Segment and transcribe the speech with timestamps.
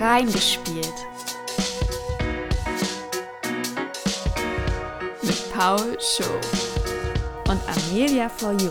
[0.00, 0.94] Reingespielt.
[5.20, 6.24] Mit Paul Show
[7.50, 8.70] und Amelia for You.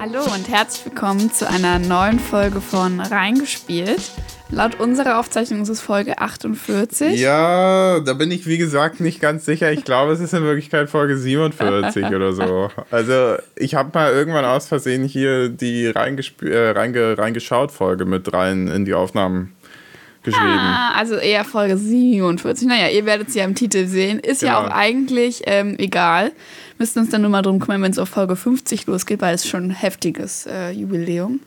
[0.00, 4.02] Hallo und herzlich willkommen zu einer neuen Folge von Reingespielt.
[4.50, 7.20] Laut unserer Aufzeichnung ist es Folge 48.
[7.20, 9.70] Ja, da bin ich wie gesagt nicht ganz sicher.
[9.70, 12.70] Ich glaube, es ist in Wirklichkeit Folge 47 oder so.
[12.90, 18.66] Also ich habe mal irgendwann aus Versehen hier die äh, reinge reingeschaut Folge mit rein
[18.66, 19.52] in die Aufnahmen
[20.22, 20.58] geschrieben.
[20.58, 22.66] Ah, also eher Folge 47.
[22.68, 24.18] Naja, ihr werdet sie ja im Titel sehen.
[24.18, 24.52] Ist genau.
[24.52, 26.32] ja auch eigentlich ähm, egal.
[26.78, 29.46] Müssten uns dann nur mal drum kümmern, wenn es auf Folge 50 losgeht, weil es
[29.46, 31.40] schon ein heftiges äh, Jubiläum.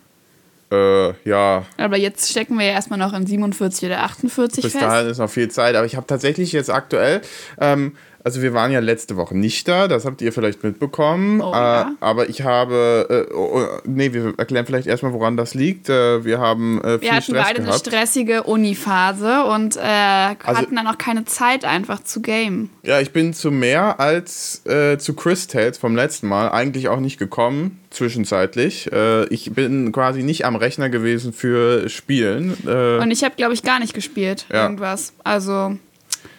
[0.71, 1.65] Äh, ja.
[1.77, 4.83] Aber jetzt stecken wir ja erstmal noch in 47 oder 48 Bis fest.
[4.83, 5.75] dahin ist noch viel Zeit.
[5.75, 7.21] Aber ich habe tatsächlich jetzt aktuell
[7.59, 11.41] ähm, also wir waren ja letzte Woche nicht da, das habt ihr vielleicht mitbekommen.
[11.41, 11.83] Oh, ja.
[11.83, 15.89] äh, aber ich habe, äh, oh, oh, nee, wir erklären vielleicht erstmal, woran das liegt.
[15.89, 17.87] Äh, wir haben äh, viel Wir hatten Stress beide gehabt.
[17.87, 22.71] eine stressige Uni-Phase und äh, Also hatten dann auch keine Zeit einfach zu gamen.
[22.81, 26.99] Ja, ich bin zu mehr als äh, zu Chris Tales vom letzten Mal eigentlich auch
[26.99, 28.89] nicht gekommen, zwischenzeitlich.
[29.29, 32.53] Ich bin quasi nicht am Rechner gewesen für Spielen.
[32.53, 34.45] Und ich habe, glaube ich, gar nicht gespielt.
[34.51, 34.63] Ja.
[34.63, 35.13] Irgendwas.
[35.23, 35.77] Also,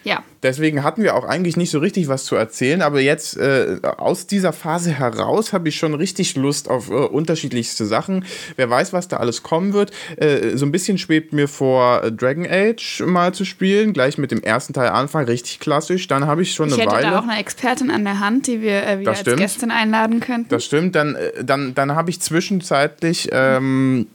[0.07, 0.23] ja.
[0.43, 4.27] Deswegen hatten wir auch eigentlich nicht so richtig was zu erzählen, aber jetzt äh, aus
[4.27, 8.25] dieser Phase heraus habe ich schon richtig Lust auf äh, unterschiedlichste Sachen.
[8.55, 9.91] Wer weiß, was da alles kommen wird.
[10.15, 14.31] Äh, so ein bisschen schwebt mir vor, äh, Dragon Age mal zu spielen, gleich mit
[14.31, 16.07] dem ersten Teil anfangen, richtig klassisch.
[16.07, 17.11] Dann habe ich schon Ich eine hätte Weile.
[17.11, 19.23] da auch eine Expertin an der Hand, die wir äh, wieder als.
[19.23, 20.49] Gästin einladen könnten.
[20.49, 24.07] Das stimmt, dann, äh, dann, dann habe ich zwischenzeitlich ähm,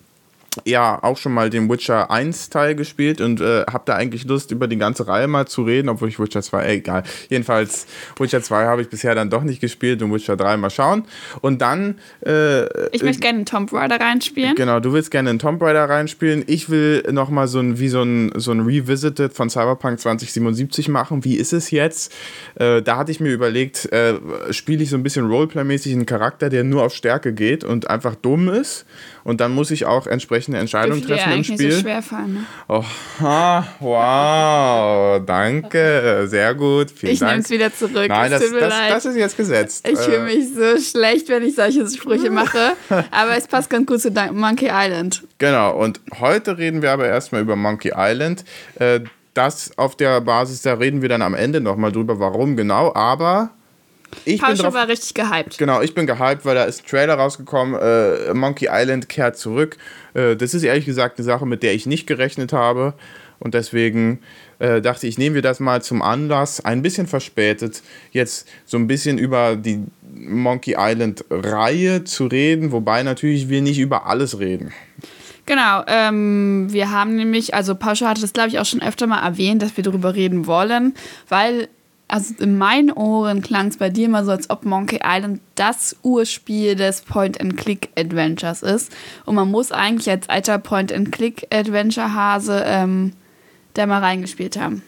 [0.64, 4.50] ja auch schon mal den Witcher 1 Teil gespielt und äh, habe da eigentlich Lust,
[4.50, 7.02] über die ganze Reihe mal zu reden, obwohl ich Witcher 2, äh, egal.
[7.28, 7.86] Jedenfalls,
[8.18, 11.04] Witcher 2 habe ich bisher dann doch nicht gespielt und Witcher 3 mal schauen.
[11.40, 11.98] Und dann.
[12.24, 14.54] Äh, ich möchte gerne in Tomb Raider reinspielen.
[14.54, 16.44] Genau, du willst gerne in Tomb Raider reinspielen.
[16.46, 21.24] Ich will nochmal so ein, wie so ein, so ein Revisited von Cyberpunk 2077 machen.
[21.24, 22.12] Wie ist es jetzt?
[22.56, 24.14] Äh, da hatte ich mir überlegt, äh,
[24.50, 28.14] spiele ich so ein bisschen Roleplay-mäßig einen Charakter, der nur auf Stärke geht und einfach
[28.14, 28.84] dumm ist.
[29.24, 31.66] Und dann muss ich auch entsprechende Entscheidungen Dürfte dir treffen im Spiel.
[31.66, 32.44] nicht so schwer fallen, ne?
[32.68, 32.84] Oh,
[33.20, 36.90] ha, wow, danke, sehr gut.
[36.90, 38.08] Vielen Ich nehme es wieder zurück.
[38.08, 38.90] Nein, das, tut mir das, leid.
[38.92, 39.88] das ist jetzt gesetzt.
[39.88, 42.72] ich fühle Äh, mich so schlecht, wenn ich solche Sprüche mache.
[43.10, 45.22] Aber es passt ganz gut zu Monkey Island.
[45.38, 48.44] Genau, und heute reden wir aber erstmal über Monkey Island.
[48.78, 49.00] Äh,
[49.34, 53.50] das auf der Basis, da reden wir dann am Ende nochmal drüber, warum genau, aber
[54.24, 55.58] ich bin Pausche drauf, war richtig gehypt.
[55.58, 59.76] Genau, ich bin gehypt, weil da ist ein Trailer rausgekommen, äh, Monkey Island kehrt zurück.
[60.14, 62.94] Äh, das ist ehrlich gesagt eine Sache, mit der ich nicht gerechnet habe.
[63.38, 64.20] Und deswegen
[64.60, 68.86] äh, dachte ich, nehmen wir das mal zum Anlass, ein bisschen verspätet, jetzt so ein
[68.86, 69.84] bisschen über die
[70.14, 74.72] Monkey Island-Reihe zu reden, wobei natürlich wir nicht über alles reden.
[75.46, 79.26] Genau, ähm, wir haben nämlich, also Pascha hatte das glaube ich auch schon öfter mal
[79.26, 80.94] erwähnt, dass wir darüber reden wollen,
[81.28, 81.68] weil,
[82.12, 85.96] also in meinen Ohren klang es bei dir immer so, als ob Monkey Island das
[86.02, 88.92] Urspiel des Point-and-Click-Adventures ist.
[89.24, 93.14] Und man muss eigentlich als alter Point-and-Click-Adventure-Hase ähm,
[93.72, 94.82] da mal reingespielt haben.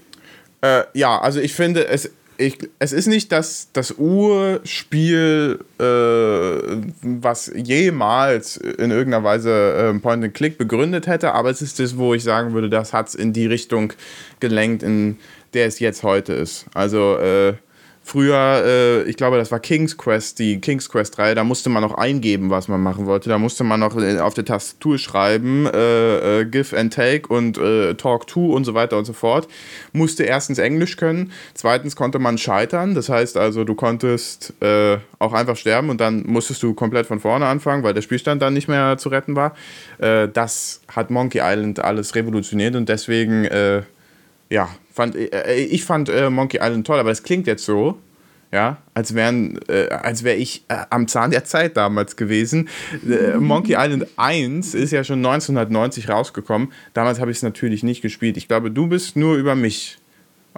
[0.60, 7.50] Äh, ja, also ich finde, es, ich, es ist nicht das, das Urspiel, äh, was
[7.54, 12.12] jemals in irgendeiner Weise äh, Point and Click begründet hätte, aber es ist das, wo
[12.12, 13.94] ich sagen würde, das hat es in die Richtung
[14.40, 15.16] gelenkt, in
[15.54, 16.66] der es jetzt heute ist.
[16.74, 17.54] Also äh,
[18.04, 21.82] früher, äh, ich glaube, das war King's Quest, die King's Quest 3, da musste man
[21.82, 23.30] noch eingeben, was man machen wollte.
[23.30, 27.56] Da musste man noch äh, auf der Tastatur schreiben, äh, äh, Give and Take und
[27.56, 29.48] äh, Talk to und so weiter und so fort.
[29.92, 32.94] Musste erstens Englisch können, zweitens konnte man scheitern.
[32.94, 34.52] Das heißt also, du konntest
[35.18, 38.52] auch einfach sterben und dann musstest du komplett von vorne anfangen, weil der Spielstand dann
[38.52, 39.54] nicht mehr zu retten war.
[39.98, 43.48] Das hat Monkey Island alles revolutioniert und deswegen,
[44.54, 47.98] ja, fand, äh, ich fand äh, Monkey Island toll, aber das klingt jetzt so,
[48.52, 52.68] ja, als, wären, äh, als wäre ich äh, am Zahn der Zeit damals gewesen.
[53.04, 56.72] Äh, Monkey Island 1 ist ja schon 1990 rausgekommen.
[56.94, 58.36] Damals habe ich es natürlich nicht gespielt.
[58.36, 59.98] Ich glaube, du bist nur über mich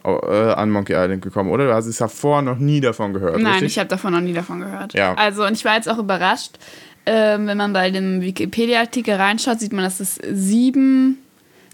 [0.05, 1.69] äh, an Monkey Island gekommen, oder?
[1.69, 3.69] Du hast es davor noch nie davon gehört, Nein, richtig?
[3.69, 4.93] ich habe davon noch nie davon gehört.
[4.93, 5.15] Ja.
[5.15, 6.59] Also, und ich war jetzt auch überrascht,
[7.07, 11.17] ähm, wenn man bei dem Wikipedia-Artikel reinschaut, sieht man, dass es sieben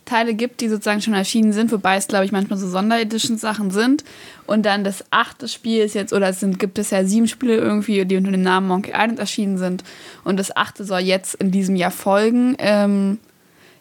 [0.05, 4.05] Teile gibt, die sozusagen schon erschienen sind, wobei es, glaube ich, manchmal so Sonderedition-Sachen sind.
[4.47, 7.57] Und dann das achte Spiel ist jetzt, oder es sind, gibt es ja sieben Spiele
[7.57, 9.85] irgendwie, die unter dem Namen Monkey Island erschienen sind.
[10.25, 12.57] Und das achte soll jetzt in diesem Jahr folgen.
[12.59, 13.19] Ähm,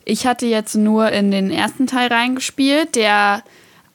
[0.06, 3.44] ich hatte jetzt nur in den ersten Teil reingespielt, der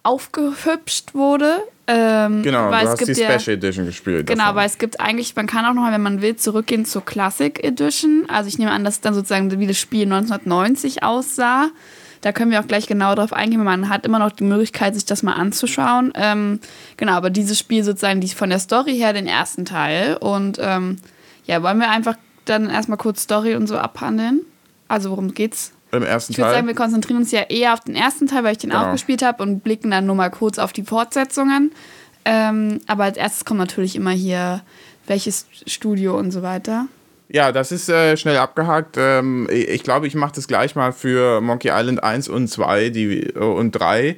[0.02, 1.62] aufgehübscht wurde.
[1.88, 4.26] Ähm, Genau, weil du es hast die gibt ja- Special Edition gespielt.
[4.26, 4.56] Genau, davon.
[4.56, 8.24] weil es gibt eigentlich, man kann auch nochmal, wenn man will, zurückgehen zur Classic Edition.
[8.28, 11.68] Also ich nehme an, dass dann sozusagen wie das Spiel 1990 aussah.
[12.20, 13.62] Da können wir auch gleich genau drauf eingehen.
[13.62, 16.12] Man hat immer noch die Möglichkeit, sich das mal anzuschauen.
[16.16, 16.60] Ähm,
[16.96, 20.16] genau, aber dieses Spiel sozusagen die von der Story her den ersten Teil.
[20.16, 20.96] Und ähm,
[21.46, 24.40] ja, wollen wir einfach dann erstmal kurz Story und so abhandeln?
[24.88, 25.72] Also worum geht's?
[25.92, 26.54] Im ersten Ich würde Teil.
[26.56, 28.86] sagen, wir konzentrieren uns ja eher auf den ersten Teil, weil ich den Genau.
[28.88, 31.72] auch gespielt habe und blicken dann nur mal kurz auf die Fortsetzungen.
[32.24, 34.62] Ähm, aber als erstes kommt natürlich immer hier,
[35.06, 36.86] welches Studio und so weiter.
[37.28, 38.96] Ja, das ist äh, schnell abgehakt.
[38.98, 43.20] Ähm, ich glaube, ich mache das gleich mal für Monkey Island 1 und 2 die,
[43.34, 44.16] äh, und 3.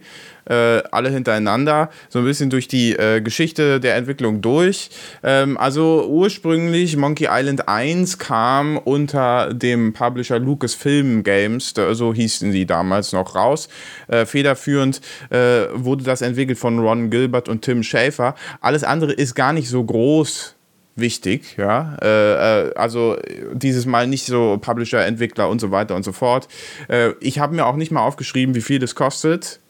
[0.50, 4.88] Äh, alle hintereinander, so ein bisschen durch die äh, Geschichte der Entwicklung durch.
[5.22, 12.50] Ähm, also ursprünglich Monkey Island 1 kam unter dem Publisher Lucasfilm Games, da- so hießen
[12.50, 13.68] die damals noch raus.
[14.06, 18.34] Äh, federführend äh, wurde das entwickelt von Ron Gilbert und Tim Schafer.
[18.62, 20.54] Alles andere ist gar nicht so groß
[21.00, 21.96] wichtig, ja.
[22.02, 23.16] Äh, äh, also
[23.52, 26.48] dieses Mal nicht so Publisher, Entwickler und so weiter und so fort.
[26.88, 29.60] Äh, ich habe mir auch nicht mal aufgeschrieben, wie viel das kostet.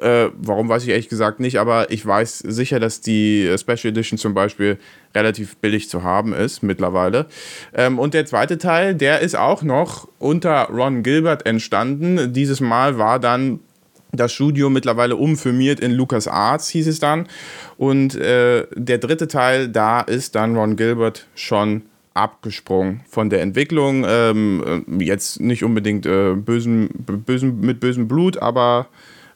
[0.00, 3.90] Äh, warum weiß ich ehrlich gesagt nicht, aber ich weiß sicher, dass die äh, Special
[3.90, 4.78] Edition zum Beispiel
[5.12, 7.26] relativ billig zu haben ist mittlerweile.
[7.74, 12.32] Ähm, und der zweite Teil, der ist auch noch unter Ron Gilbert entstanden.
[12.32, 13.58] Dieses Mal war dann
[14.12, 17.26] das Studio mittlerweile umfirmiert in Lucas Arts, hieß es dann.
[17.76, 21.82] Und äh, der dritte Teil, da ist dann Ron Gilbert schon
[22.14, 24.04] abgesprungen von der Entwicklung.
[24.06, 26.88] Ähm, äh, jetzt nicht unbedingt äh, bösen,
[27.26, 28.88] bösen, mit bösem Blut, aber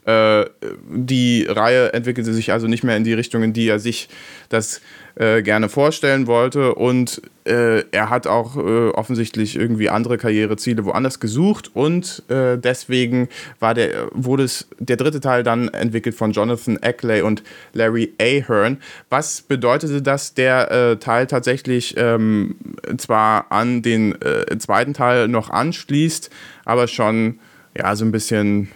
[0.05, 0.47] äh,
[0.91, 4.09] die Reihe entwickelte sich also nicht mehr in die Richtung, in die er sich
[4.49, 4.81] das
[5.14, 6.75] äh, gerne vorstellen wollte.
[6.75, 11.70] Und äh, er hat auch äh, offensichtlich irgendwie andere Karriereziele woanders gesucht.
[11.75, 13.29] Und äh, deswegen
[13.61, 17.43] war der, wurde es der dritte Teil dann entwickelt von Jonathan Eckley und
[17.73, 18.79] Larry Ahern.
[19.11, 22.56] Was bedeutete, dass der äh, Teil tatsächlich ähm,
[22.97, 24.15] zwar an den
[24.58, 26.31] zweiten Teil noch anschließt,
[26.65, 27.38] aber schon
[27.76, 28.69] ja so ein bisschen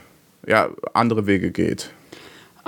[0.46, 1.90] ja, andere Wege geht.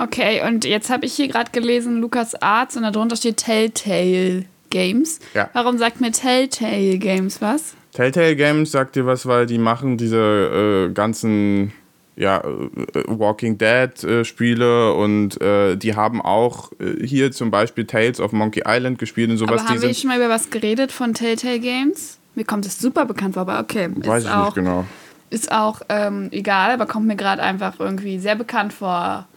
[0.01, 5.19] Okay, und jetzt habe ich hier gerade gelesen, Lucas Arts und darunter steht Telltale Games.
[5.33, 5.49] Ja.
[5.51, 7.73] Warum sagt mir Telltale Games was?
[7.91, 11.73] Telltale Games sagt dir was, weil die machen diese äh, ganzen
[12.15, 17.85] ja, äh, Walking Dead äh, Spiele und äh, die haben auch äh, hier zum Beispiel
[17.85, 19.61] Tales of Monkey Island gespielt und sowas.
[19.61, 22.19] aber haben wir schon mal über was geredet von Telltale Games?
[22.35, 23.89] Mir kommt es super bekannt vor, aber okay.
[23.95, 24.85] weiß ich auch, nicht genau.
[25.29, 29.27] Ist auch ähm, egal, aber kommt mir gerade einfach irgendwie sehr bekannt vor,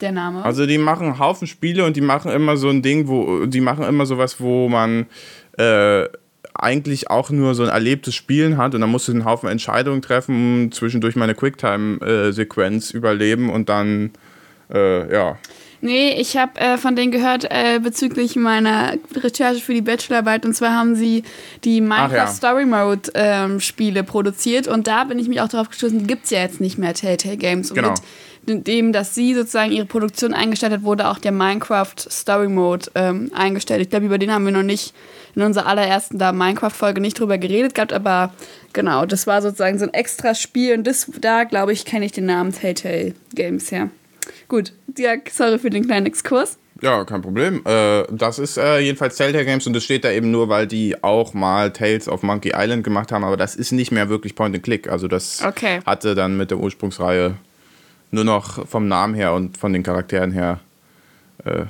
[0.00, 0.44] der Name.
[0.44, 3.60] Also die machen einen Haufen Spiele und die machen immer so ein Ding, wo die
[3.60, 5.06] machen immer sowas, wo man
[5.58, 6.06] äh,
[6.54, 10.02] eigentlich auch nur so ein erlebtes Spielen hat und dann musst du einen Haufen Entscheidungen
[10.02, 14.10] treffen, zwischendurch meine Quicktime-Sequenz überleben und dann
[14.72, 15.38] äh, ja.
[15.80, 20.44] Nee, ich habe äh, von denen gehört äh, bezüglich meiner Recherche für die Bachelorarbeit.
[20.44, 21.22] Und zwar haben sie
[21.64, 22.26] die Minecraft ja.
[22.26, 24.68] Story Mode ähm, Spiele produziert.
[24.68, 26.94] Und da bin ich mich auch darauf gestoßen, die gibt es ja jetzt nicht mehr,
[26.94, 27.70] Telltale Games.
[27.70, 27.94] Und Genau.
[28.46, 32.90] mit dem, dass sie sozusagen ihre Produktion eingestellt hat, wurde auch der Minecraft Story Mode
[32.94, 33.82] ähm, eingestellt.
[33.82, 34.94] Ich glaube, über den haben wir noch nicht
[35.34, 38.32] in unserer allerersten da Minecraft-Folge nicht drüber geredet gehabt, aber
[38.72, 40.74] genau, das war sozusagen so ein extra Spiel.
[40.74, 43.90] Und das, da, glaube ich, kenne ich den Namen Telltale Games her.
[44.48, 46.58] Gut, ja, sorry für den kleinen Exkurs.
[46.82, 47.62] Ja, kein Problem.
[47.64, 51.02] Äh, das ist äh, jedenfalls Telltale Games und das steht da eben nur, weil die
[51.02, 54.54] auch mal Tales of Monkey Island gemacht haben, aber das ist nicht mehr wirklich Point
[54.54, 54.88] and Click.
[54.90, 55.80] Also das Okay.
[55.86, 57.36] hatte dann mit der Ursprungsreihe
[58.10, 60.60] nur noch vom Namen her und von den Charakteren her
[61.46, 61.64] äh,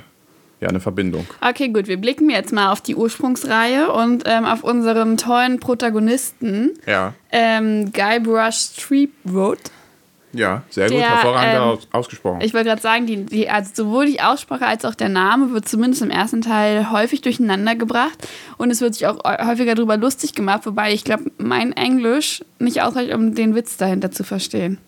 [0.59, 1.25] ja eine Verbindung.
[1.39, 6.71] Okay, gut, wir blicken jetzt mal auf die Ursprungsreihe und ähm, auf unseren tollen Protagonisten,
[6.85, 9.59] Ja, ähm, Guybrush Threepwood.
[10.33, 12.41] Ja, sehr gut, Der, hervorragend ähm, aus ausgesprochen.
[12.41, 15.67] Ich wollte gerade sagen, die, die, also sowohl die Aussprache als auch der Name wird
[15.67, 20.33] zumindest im ersten Teil häufig durcheinander gebracht und es wird sich auch häufiger darüber lustig
[20.33, 24.79] gemacht, wobei ich glaube, mein Englisch nicht ausreicht, um den Witz dahinter zu verstehen.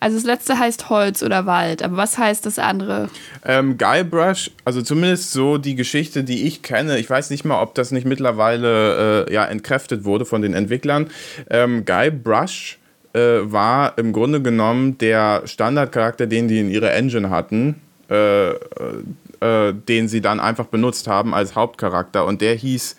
[0.00, 3.08] Also das letzte heißt Holz oder Wald, aber was heißt das andere?
[3.42, 7.74] Ähm, Guybrush, also zumindest so die Geschichte, die ich kenne, ich weiß nicht mal, ob
[7.74, 11.08] das nicht mittlerweile äh, ja, entkräftet wurde von den Entwicklern.
[11.48, 12.78] Ähm, Guybrush
[13.14, 17.80] äh, war im Grunde genommen der Standardcharakter, den die in ihrer Engine hatten,
[18.10, 22.96] äh, äh, den sie dann einfach benutzt haben als Hauptcharakter und der hieß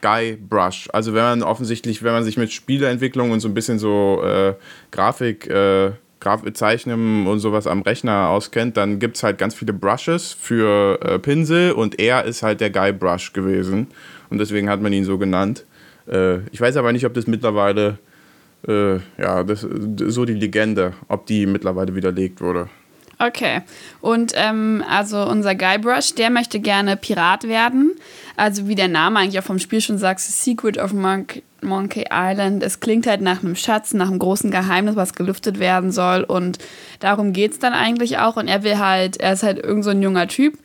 [0.00, 0.88] Guybrush.
[0.92, 4.54] Also wenn man offensichtlich, wenn man sich mit Spieleentwicklung und so ein bisschen so äh,
[4.90, 9.72] Grafik, äh, Graf Zeichnen und sowas am Rechner auskennt, dann gibt es halt ganz viele
[9.72, 13.88] Brushes für äh, Pinsel und er ist halt der Guybrush gewesen
[14.30, 15.64] und deswegen hat man ihn so genannt.
[16.10, 17.98] Äh, ich weiß aber nicht, ob das mittlerweile,
[18.68, 22.68] äh, ja, das, so die Legende, ob die mittlerweile widerlegt wurde.
[23.18, 23.62] Okay.
[24.00, 27.94] Und ähm, also unser Guybrush, der möchte gerne Pirat werden.
[28.36, 32.62] Also wie der Name eigentlich auch vom Spiel schon sagt, Secret of Monk Monkey Island.
[32.62, 36.22] Es klingt halt nach einem Schatz, nach einem großen Geheimnis, was gelüftet werden soll.
[36.22, 36.58] Und
[37.00, 38.36] darum geht es dann eigentlich auch.
[38.36, 40.58] Und er will halt, er ist halt irgend so ein junger Typ,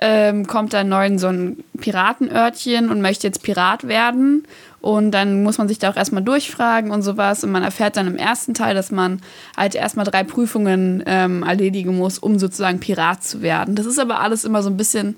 [0.00, 4.46] ähm, kommt dann neu in so ein Piratenörtchen und möchte jetzt Pirat werden.
[4.86, 7.42] Und dann muss man sich da auch erstmal durchfragen und sowas.
[7.42, 9.20] Und man erfährt dann im ersten Teil, dass man
[9.56, 13.74] halt erstmal drei Prüfungen ähm, erledigen muss, um sozusagen Pirat zu werden.
[13.74, 15.16] Das ist aber alles immer so ein bisschen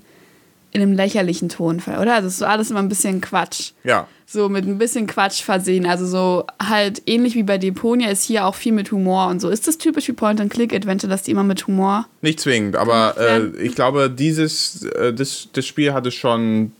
[0.71, 2.15] in einem lächerlichen Tonfall, oder?
[2.15, 3.73] Also es ist so alles immer ein bisschen Quatsch.
[3.83, 4.07] Ja.
[4.25, 5.85] So mit ein bisschen Quatsch versehen.
[5.85, 9.49] Also so halt ähnlich wie bei Deponia ist hier auch viel mit Humor und so.
[9.49, 12.07] Ist das typisch wie Point-and-Click-Adventure, dass die immer mit Humor.
[12.23, 16.71] Nicht zwingend, aber äh, ich glaube, dieses, äh, das, das Spiel hat es schon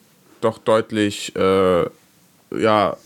[0.41, 1.86] doch deutlich, äh,
[2.51, 2.98] ja,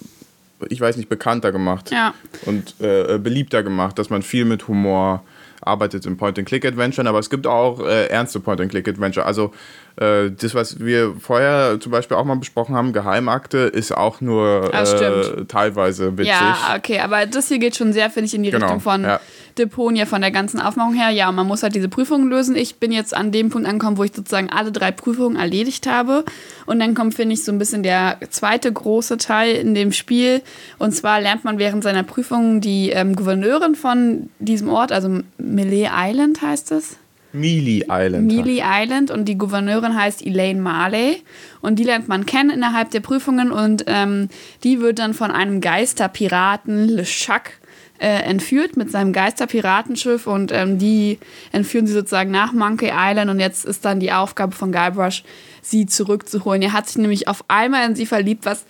[0.70, 1.92] ich weiß nicht, bekannter gemacht.
[1.92, 2.14] Ja.
[2.46, 5.24] Und äh, beliebter gemacht, dass man viel mit Humor
[5.62, 9.26] arbeitet in Point-and-Click-Adventure, aber es gibt auch äh, ernste Point-and-Click-Adventure.
[9.26, 9.54] Also
[9.96, 14.82] das, was wir vorher zum Beispiel auch mal besprochen haben, Geheimakte, ist auch nur Ah,
[14.82, 16.34] äh, teilweise witzig.
[16.34, 19.04] Ja, okay, aber das hier geht schon sehr, finde ich, in die Genau, Richtung von
[19.04, 19.20] ja.
[19.58, 21.12] Deponia, von der ganzen Aufmachung her.
[21.12, 22.56] Ja, man muss halt diese Prüfungen lösen.
[22.56, 26.26] Ich bin jetzt an dem Punkt angekommen, wo ich sozusagen alle drei Prüfungen erledigt habe.
[26.66, 30.42] Und dann kommt, finde ich, so ein bisschen der zweite große Teil in dem Spiel.
[30.80, 35.88] Und zwar lernt man während seiner Prüfungen die ähm, Gouverneurin von diesem Ort, also Melee
[35.94, 36.98] Island heißt es.
[37.34, 38.28] Mealy Island.
[38.28, 41.24] Mealy Island und die Gouverneurin heißt Elaine Marley
[41.62, 44.30] und die lernt man kennen innerhalb der Prüfungen und ähm,
[44.64, 47.60] die wird dann von einem Geisterpiraten Le Chac
[48.00, 51.18] äh, entführt mit seinem Geisterpiratenschiff und ähm, die
[51.52, 55.24] entführen sie sozusagen nach Monkey Island und jetzt ist dann die Aufgabe von Guybrush,
[55.62, 56.62] sie zurückzuholen.
[56.62, 58.66] Er hat sich nämlich auf einmal in sie verliebt, was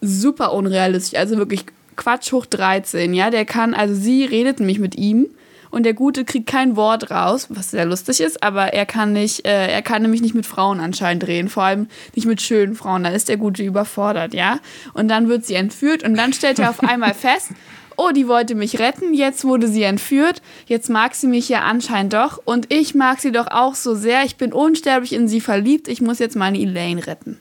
[0.00, 1.64] super unrealistisch, also wirklich
[1.96, 5.26] Quatsch hoch 13, ja, der kann, also sie redet nämlich mit ihm
[5.76, 9.46] und der Gute kriegt kein Wort raus, was sehr lustig ist, aber er kann nicht,
[9.46, 13.04] äh, er kann nämlich nicht mit Frauen anscheinend reden, vor allem nicht mit schönen Frauen,
[13.04, 14.58] dann ist der Gute überfordert, ja.
[14.94, 17.50] Und dann wird sie entführt und dann stellt er auf einmal fest,
[17.98, 22.14] oh, die wollte mich retten, jetzt wurde sie entführt, jetzt mag sie mich ja anscheinend
[22.14, 25.88] doch und ich mag sie doch auch so sehr, ich bin unsterblich in sie verliebt,
[25.88, 27.38] ich muss jetzt meine Elaine retten.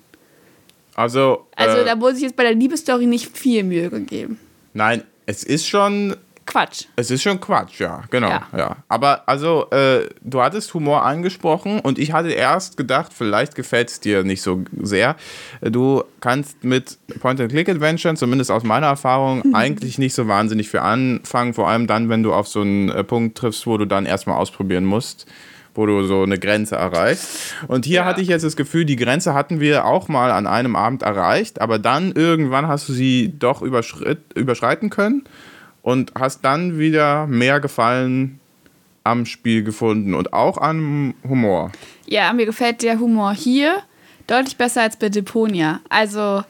[0.93, 4.37] Also, Also äh, da wurde sich jetzt bei der Liebesstory nicht viel Mühe gegeben.
[4.73, 6.85] nein, es ist schon Quatsch.
[6.95, 8.29] Es ist schon Quatsch, ja, genau.
[8.29, 8.47] Ja.
[8.55, 8.75] Ja.
[8.87, 13.99] Aber also, äh, du hattest Humor angesprochen und ich hatte erst gedacht, vielleicht gefällt es
[13.99, 15.15] dir nicht so sehr.
[15.61, 21.53] Du kannst mit Point-and-Click-Adventure, zumindest aus meiner Erfahrung, eigentlich nicht so wahnsinnig viel anfangen.
[21.53, 24.37] Vor allem dann, wenn du auf so einen äh, Punkt triffst, wo du dann erstmal
[24.37, 25.25] ausprobieren musst
[25.77, 27.53] wo du so eine Grenze erreichst.
[27.67, 28.05] Und hier Ja.
[28.05, 31.59] hatte ich jetzt das Gefühl, die Grenze hatten wir auch mal an einem Abend erreicht,
[31.59, 35.25] aber dann irgendwann hast du sie doch überschritt, überschreiten können
[35.85, 38.39] und hast dann wieder mehr Gefallen
[39.03, 41.71] am Spiel gefunden und auch am Humor.
[42.07, 43.83] Ja, mir gefällt der Humor hier
[44.25, 45.81] deutlich besser als bei Deponia.
[45.87, 46.43] Also,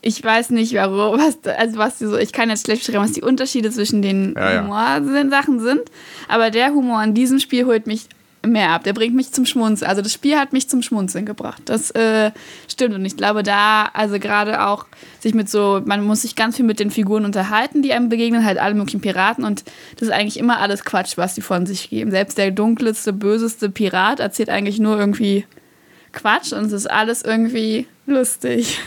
[0.00, 3.12] ich weiß nicht, warum, was, also was die so, ich kann jetzt schlecht beschreiben, was
[3.12, 4.62] die Unterschiede zwischen den Ja, ja.
[4.62, 5.82] Humorsachen sind,
[6.28, 8.06] aber der Humor in diesem Spiel holt mich
[8.46, 8.84] mehr ab.
[8.84, 9.88] Der bringt mich zum Schmunzeln.
[9.88, 11.62] Also das Spiel hat mich zum Schmunzeln gebracht.
[11.66, 12.30] Das äh,
[12.68, 12.94] stimmt.
[12.94, 14.86] Und ich glaube, da, also gerade auch
[15.20, 18.44] sich mit so, man muss sich ganz viel mit den Figuren unterhalten, die einem begegnen,
[18.44, 19.44] halt alle möglichen Piraten.
[19.44, 19.64] Und
[19.96, 22.10] das ist eigentlich immer alles Quatsch, was die von sich geben.
[22.10, 25.44] Selbst der dunkelste, böseste Pirat erzählt eigentlich nur irgendwie
[26.12, 28.78] Quatsch und es ist alles irgendwie lustig.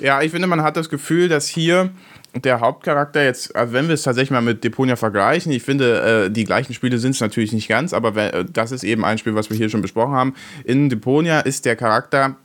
[0.00, 1.90] Ja, ich finde, man hat das Gefühl, dass hier
[2.34, 6.30] der Hauptcharakter jetzt, also wenn wir es tatsächlich mal mit Deponia vergleichen, ich finde, äh,
[6.30, 9.18] die gleichen Spiele sind es natürlich nicht ganz, aber wenn, äh, das ist eben ein
[9.18, 10.34] Spiel, was wir hier schon besprochen haben.
[10.64, 12.36] In Deponia ist der Charakter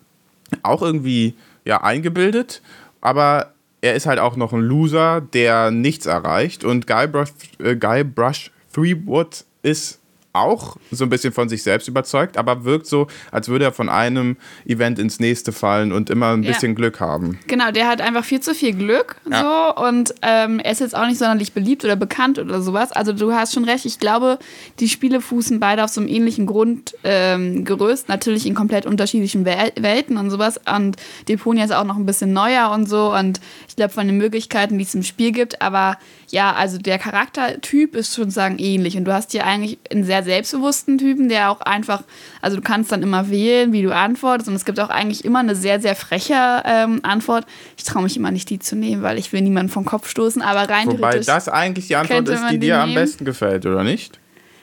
[0.63, 2.61] auch irgendwie ja, eingebildet,
[3.01, 6.63] aber er ist halt auch noch ein Loser, der nichts erreicht.
[6.63, 7.29] Und Guybrush,
[7.63, 9.98] äh, Guybrush Threepwood ist
[10.33, 13.89] auch so ein bisschen von sich selbst überzeugt, aber wirkt so, als würde er von
[13.89, 16.51] einem Event ins nächste fallen und immer ein Ja.
[16.51, 17.39] bisschen Glück haben.
[17.47, 19.73] Genau, der hat einfach viel zu viel Glück Ja.
[19.75, 22.91] so und ähm, er ist jetzt auch nicht sonderlich beliebt oder bekannt oder sowas.
[22.91, 24.37] Also du hast schon recht, ich glaube,
[24.79, 29.71] die Spiele fußen beide auf so einem ähnlichen Grundgerüst, ähm, natürlich in komplett unterschiedlichen Wel
[29.79, 30.59] Welten und sowas.
[30.75, 34.17] Und Deponia ist auch noch ein bisschen neuer und so und ich glaube von den
[34.17, 35.97] Möglichkeiten, die es im Spiel gibt, aber
[36.29, 40.18] ja, also der Charaktertyp ist schon sagen ähnlich und du hast hier eigentlich einen sehr
[40.23, 42.03] selbstbewussten Typen, der auch einfach,
[42.41, 45.39] also du kannst dann immer wählen, wie du antwortest und es gibt auch eigentlich immer
[45.39, 47.45] eine sehr, sehr freche ähm, Antwort.
[47.77, 50.41] Ich traue mich immer nicht, die zu nehmen, weil ich will niemanden vom Kopf stoßen,
[50.41, 51.25] aber rein Wobei theoretisch.
[51.25, 53.01] das eigentlich die Antwort ist, die die dir am nehmen.
[53.01, 54.19] besten gefällt, oder nicht?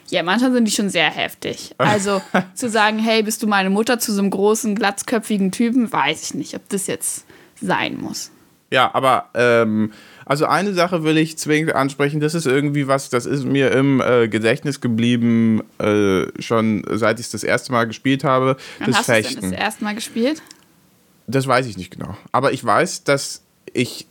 [0.09, 1.75] Ja, manchmal sind die schon sehr heftig.
[1.77, 2.21] Also
[2.53, 6.33] zu sagen, hey, bist du meine Mutter zu so einem großen, glatzköpfigen Typen, weiß ich
[6.33, 7.25] nicht, ob das jetzt
[7.61, 8.31] sein muss.
[8.69, 9.91] Ja, aber ähm,
[10.27, 12.19] also eine Sache will ich zwingend ansprechen.
[12.19, 17.27] Das ist irgendwie was, das ist mir im äh, Gedächtnis geblieben, äh, schon seit ich
[17.27, 18.57] es das erste Mal gespielt habe.
[18.79, 19.51] Wann das hast du es denn Fechten.
[19.51, 20.41] das erste Mal gespielt?
[21.27, 22.17] Das weiß ich nicht genau.
[22.33, 23.41] Aber ich weiß, dass
[23.71, 24.07] ich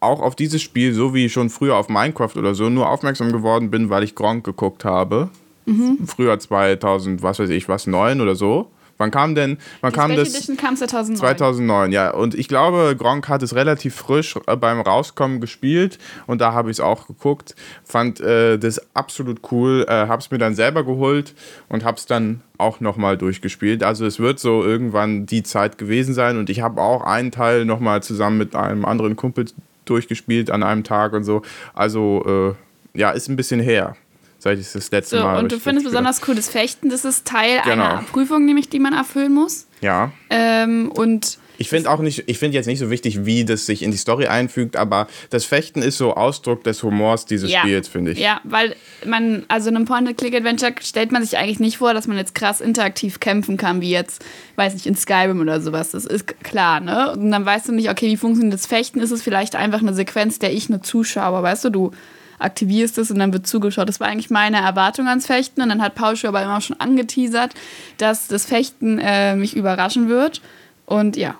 [0.00, 3.70] auch auf dieses Spiel, so wie schon früher auf Minecraft oder so, nur aufmerksam geworden
[3.70, 5.30] bin, weil ich Gronk geguckt habe.
[5.64, 6.06] Mhm.
[6.06, 8.70] Früher 2000, was weiß ich, was, 9 oder so.
[8.98, 10.34] Wann kam denn, wann Die kam Special das?
[10.34, 11.18] Edition kam 2009.
[11.18, 12.10] 2009, ja.
[12.10, 16.70] Und ich glaube, Gronk hat es relativ frisch äh, beim Rauskommen gespielt und da habe
[16.70, 17.54] ich es auch geguckt.
[17.84, 21.34] Fand äh, das absolut cool, äh, habe es mir dann selber geholt
[21.68, 23.82] und habe es dann auch nochmal durchgespielt.
[23.82, 27.64] Also es wird so irgendwann die Zeit gewesen sein und ich habe auch einen Teil
[27.64, 29.46] nochmal zusammen mit einem anderen Kumpel
[29.86, 31.42] durchgespielt an einem Tag und so.
[31.74, 32.54] Also
[32.94, 33.96] äh, ja, ist ein bisschen her
[34.44, 35.38] seit ich das letzte So, Mal.
[35.40, 37.84] und du findest besonders cool das Fechten, das ist Teil Genau.
[37.84, 39.66] einer Prüfung, nämlich die man erfüllen muss.
[39.80, 40.12] Ja.
[40.30, 43.82] Ähm, und Ich finde auch nicht, ich finde jetzt nicht so wichtig, wie das sich
[43.82, 47.88] in die Story einfügt, aber das Fechten ist so Ausdruck des Humors dieses ja, Spiels,
[47.88, 48.18] finde ich.
[48.18, 52.16] Ja, weil man, also in einem Point-and-Click-Adventure stellt man sich eigentlich nicht vor, dass man
[52.18, 54.22] jetzt krass interaktiv kämpfen kann, wie jetzt,
[54.56, 55.90] weiß nicht, in Skyrim oder sowas.
[55.92, 57.12] Das ist klar, ne?
[57.12, 59.00] Und dann weißt du nicht, okay, wie funktioniert das Fechten?
[59.00, 61.90] Ist es vielleicht einfach eine Sequenz, der ich nur zuschaue, weißt du, du
[62.38, 63.88] aktivierst es und dann wird zugeschaut.
[63.88, 66.78] Das war eigentlich meine Erwartung ans Fechten und dann hat Paul schon aber immer schon
[66.80, 67.52] angeteasert,
[67.98, 70.40] dass das Fechten äh, mich überraschen wird.
[70.86, 71.34] Und ja.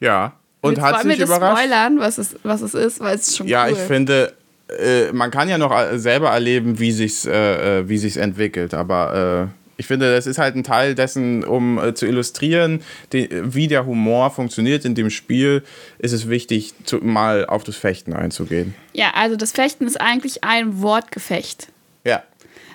[0.00, 0.32] Ja.
[0.60, 1.58] Und Jetzt hat wir sich das überrascht?
[1.58, 3.72] spoilern, was es, was es ist, weil es schon Ja, cool.
[3.72, 4.32] ich finde,
[4.78, 8.74] äh, man kann ja noch äh, selber erleben, wie sich's, äh, äh, wie sich's entwickelt,
[8.74, 12.82] aber äh, ich finde, das ist halt ein Teil dessen, um äh, zu illustrieren,
[13.12, 15.62] die, wie der Humor funktioniert in dem Spiel,
[15.98, 18.74] ist es wichtig, zu, mal auf das Fechten einzugehen.
[18.92, 21.68] Ja, also das Fechten ist eigentlich ein Wortgefecht.
[22.04, 22.24] Ja.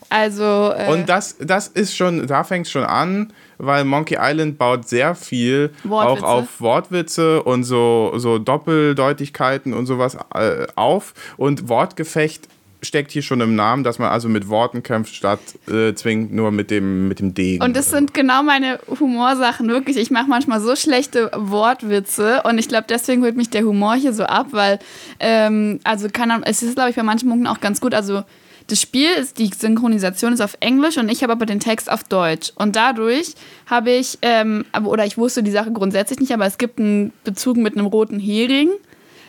[0.09, 4.57] Also äh, Und das, das ist schon, da fängt es schon an, weil Monkey Island
[4.57, 6.23] baut sehr viel Wortwitze.
[6.25, 11.13] auch auf Wortwitze und so, so Doppeldeutigkeiten und sowas äh, auf.
[11.35, 12.47] Und Wortgefecht
[12.83, 16.51] steckt hier schon im Namen, dass man also mit Worten kämpft, statt äh, zwingend nur
[16.51, 17.63] mit dem, mit dem Degen.
[17.63, 19.97] und das sind genau meine Humorsachen, wirklich.
[19.97, 24.13] Ich mache manchmal so schlechte Wortwitze und ich glaube, deswegen holt mich der Humor hier
[24.13, 24.79] so ab, weil,
[25.19, 27.93] ähm, also kann es ist, glaube ich, bei manchen Punkten auch ganz gut.
[27.93, 28.23] Also
[28.67, 32.03] das Spiel ist, die Synchronisation ist auf Englisch und ich habe aber den Text auf
[32.03, 32.51] Deutsch.
[32.55, 33.33] Und dadurch
[33.65, 37.57] habe ich, ähm, oder ich wusste die Sache grundsätzlich nicht, aber es gibt einen Bezug
[37.57, 38.69] mit einem roten Hering,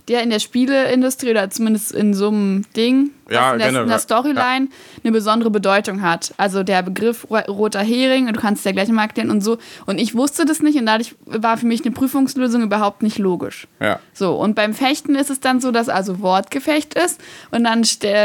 [0.09, 3.99] der in der Spieleindustrie oder zumindest in so einem Ding, Ja, in der, in der
[3.99, 4.69] Storyline
[5.03, 6.35] eine besondere Bedeutung hat.
[6.37, 9.41] Also der Begriff ro- roter Hering, und du kannst es ja gleich mal erklären und
[9.43, 9.57] so.
[9.87, 13.67] Und ich wusste das nicht und dadurch war für mich eine Prüfungslösung überhaupt nicht logisch.
[13.81, 13.99] ja.
[14.13, 17.19] So, und beim Fechten ist es dann so, dass also Wortgefecht ist
[17.51, 17.83] und dann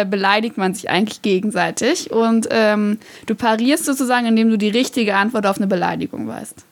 [0.10, 5.46] beleidigt man sich eigentlich gegenseitig und ähm, du parierst sozusagen, indem du die richtige Antwort
[5.48, 6.66] auf eine Beleidigung weißt.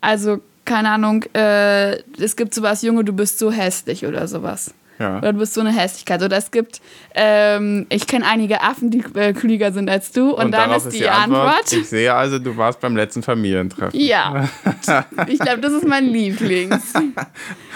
[0.00, 0.38] Also,
[0.68, 4.74] keine Ahnung, äh, es gibt sowas, Junge, du bist so hässlich oder sowas.
[4.98, 5.18] Ja.
[5.18, 6.22] Oder du bist so eine Hässlichkeit.
[6.22, 6.80] Oder es gibt,
[7.14, 10.92] ähm, ich kenne einige Affen, die äh, klüger sind als du und, dann darauf ist
[10.92, 11.72] die, Antwort.
[11.72, 13.98] Ich sehe also, du warst beim letzten Familientreffen.
[13.98, 14.48] Ja,
[15.28, 16.92] ich glaube, das ist mein Lieblings.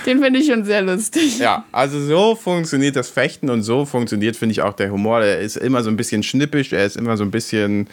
[0.04, 1.38] Den finde ich schon sehr lustig.
[1.38, 5.22] Ja, also so funktioniert das Fechten und so funktioniert, finde ich, auch der Humor.
[5.22, 7.88] Er ist immer so ein bisschen schnippisch, er ist immer so ein bisschen,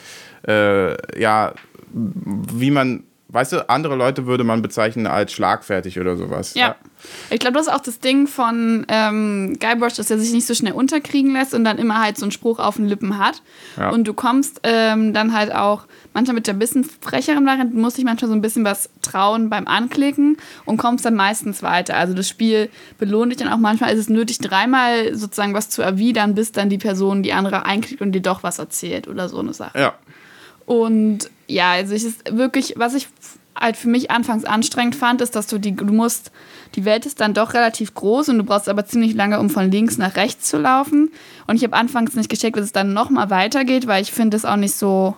[0.47, 1.53] äh, ja,
[1.93, 6.55] wie man, weißt du, andere Leute würde man bezeichnen als schlagfertig oder sowas.
[6.55, 6.75] Ja.
[7.29, 10.53] Ich glaube, das ist auch das Ding von ähm, Guybrush, dass er sich nicht so
[10.53, 13.41] schnell unterkriegen lässt und dann immer halt so einen Spruch auf den Lippen hat.
[13.77, 13.91] Ja.
[13.91, 18.03] Und du kommst ähm, dann halt auch manchmal mit der bisschen frecheren Variante, musst dich
[18.03, 21.95] manchmal so ein bisschen was trauen beim Anklicken und kommst dann meistens weiter.
[21.95, 25.81] Also das Spiel belohnt dich dann auch manchmal, ist es nötig, dreimal sozusagen was zu
[25.83, 29.39] erwidern, bis dann die Person die andere einklickt und dir doch was erzählt oder so
[29.39, 29.79] eine Sache.
[29.79, 29.93] Ja.
[30.65, 33.07] Und ja, also ich ist wirklich, was ich
[33.59, 36.31] halt für mich anfangs anstrengend fand, ist, dass du die, du musst,
[36.75, 39.69] die Welt ist dann doch relativ groß und du brauchst aber ziemlich lange, um von
[39.69, 41.11] links nach rechts zu laufen.
[41.47, 44.45] Und ich habe anfangs nicht gecheckt, dass es dann nochmal weitergeht, weil ich finde es
[44.45, 45.15] auch nicht so,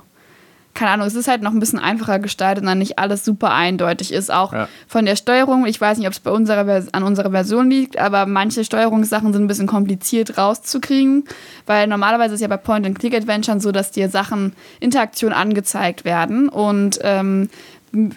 [0.73, 3.51] keine Ahnung, es ist halt noch ein bisschen einfacher gestaltet und dann nicht alles super
[3.53, 4.31] eindeutig ist.
[4.31, 4.67] Auch Ja.
[4.87, 8.25] von der Steuerung, ich weiß nicht, ob es bei unserer an unserer Version liegt, aber
[8.25, 11.25] manche Steuerungssachen sind ein bisschen kompliziert rauszukriegen,
[11.65, 17.49] weil normalerweise ist ja bei Point-and-Click-Adventuren so, dass dir Sachen, Interaktion angezeigt werden und ähm,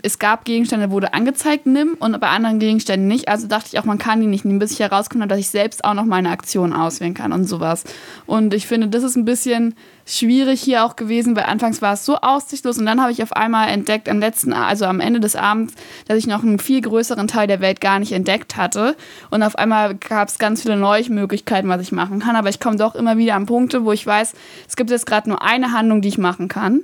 [0.03, 3.29] es gab Gegenstände, wurde angezeigt, nimm, und bei anderen Gegenständen nicht.
[3.29, 4.95] Also dachte ich auch, man kann die nicht nehmen, bis ich habe,
[5.27, 7.85] dass ich selbst auch noch meine Aktion auswählen kann und sowas.
[8.27, 9.75] Und ich finde, das ist ein bisschen
[10.07, 13.33] schwierig hier auch gewesen, weil anfangs war es so aussichtlos und dann habe ich auf
[13.33, 15.75] einmal entdeckt, am letzten, also am Ende des Abends,
[16.07, 18.97] dass ich noch einen viel größeren Teil der Welt gar nicht entdeckt hatte.
[19.31, 22.37] Und auf einmal gab es ganz viele neue Möglichkeiten, was ich machen kann.
[22.37, 24.35] Aber ich komme doch immer wieder an Punkte, wo ich weiß,
[24.69, 26.83] es gibt jetzt gerade nur eine Handlung, die ich machen kann.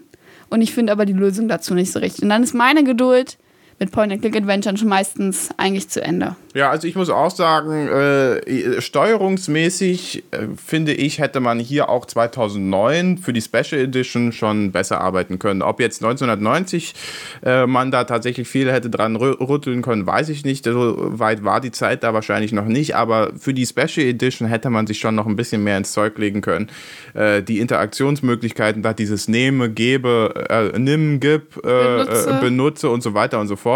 [0.50, 2.22] Und ich finde aber die Lösung dazu nicht so richtig.
[2.22, 3.38] Und dann ist meine Geduld
[3.80, 6.36] mit Point-and-Click-Adventuren schon meistens eigentlich zu Ende.
[6.52, 12.04] Ja, also ich muss auch sagen, äh, steuerungsmäßig äh, finde ich, hätte man hier auch
[12.04, 15.62] 2009 für die Special Edition schon besser arbeiten können.
[15.62, 16.94] Ob jetzt 1990
[17.42, 20.64] äh, man da tatsächlich viel hätte dran rütteln können, weiß ich nicht.
[20.64, 24.68] So weit war die Zeit da wahrscheinlich noch nicht, aber für die Special Edition hätte
[24.68, 26.68] man sich schon noch ein bisschen mehr ins Zeug legen können.
[27.14, 32.38] Äh, die Interaktionsmöglichkeiten, da dieses Nehme, Gebe, äh, Nimm, Gib, äh, benutze.
[32.42, 33.69] benutze und so weiter und so fort,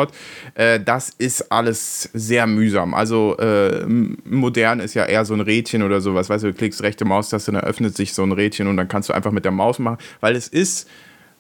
[0.55, 2.95] das ist alles sehr mühsam mühsam.
[2.95, 6.29] Also äh, modern ist ja eher so ein Rädchen oder sowas.
[6.29, 9.09] Weißt du, du klickst rechte Maustaste, dann öffnet sich so ein Rädchen und dann kannst
[9.09, 10.89] du einfach mit der Maus machen, weil es ist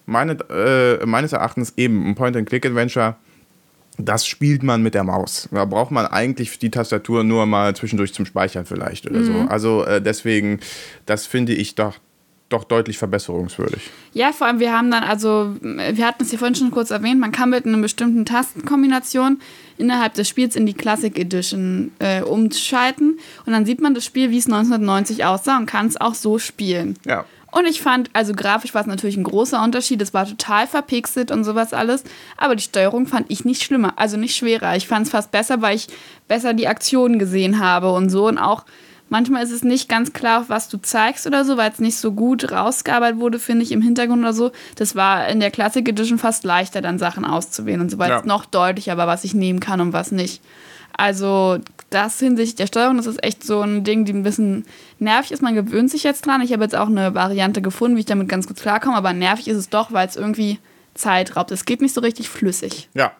[0.06, 3.16] meine, äh, meines Erachtens eben ein Point-and-Click-Adventure.
[3.96, 5.48] Das spielt man mit der Maus.
[5.52, 9.24] Da braucht man eigentlich die Tastatur nur mal zwischendurch zum Speichern vielleicht oder mhm.
[9.24, 9.32] so.
[9.48, 10.60] Also äh, deswegen,
[11.06, 11.94] das finde ich doch
[12.48, 13.90] doch deutlich verbesserungswürdig.
[14.12, 17.18] Ja, vor allem wir haben dann, also wir hatten es hier vorhin schon kurz erwähnt,
[17.18, 19.40] man kann mit einer bestimmten Tastenkombination
[19.78, 24.30] innerhalb des Spiels in die Classic Edition äh, umschalten und dann sieht man das Spiel,
[24.30, 26.96] wie es 1990 aussah und kann es auch so spielen.
[27.04, 27.24] Ja.
[27.54, 30.02] Und ich fand, also grafisch war es natürlich ein großer Unterschied.
[30.02, 32.02] Es war total verpixelt und sowas alles.
[32.36, 34.74] Aber die Steuerung fand ich nicht schlimmer, also nicht schwerer.
[34.74, 35.86] Ich fand es fast besser, weil ich
[36.26, 38.26] besser die Aktionen gesehen habe und so.
[38.26, 38.64] Und auch
[39.10, 42.12] Manchmal ist es nicht ganz klar, was du zeigst oder so, weil es nicht so
[42.12, 44.50] gut rausgearbeitet wurde, finde ich, im Hintergrund oder so.
[44.76, 48.18] Das war in der Classic Edition fast leichter, dann Sachen auszuwählen und so, weil ja.
[48.18, 50.42] es noch deutlicher war, was ich nehmen kann und was nicht.
[50.96, 51.58] Also,
[51.90, 54.64] das hinsichtlich der Steuerung, das ist echt so ein Ding, die ein bisschen
[54.98, 55.42] nervig ist.
[55.42, 56.40] Man gewöhnt sich jetzt dran.
[56.40, 59.48] Ich habe jetzt auch eine Variante gefunden, wie ich damit ganz gut klarkomme, aber nervig
[59.48, 60.58] ist es doch, weil es irgendwie
[60.94, 61.50] Zeit raubt.
[61.50, 62.88] Es geht nicht so richtig flüssig.
[62.94, 63.12] Ja.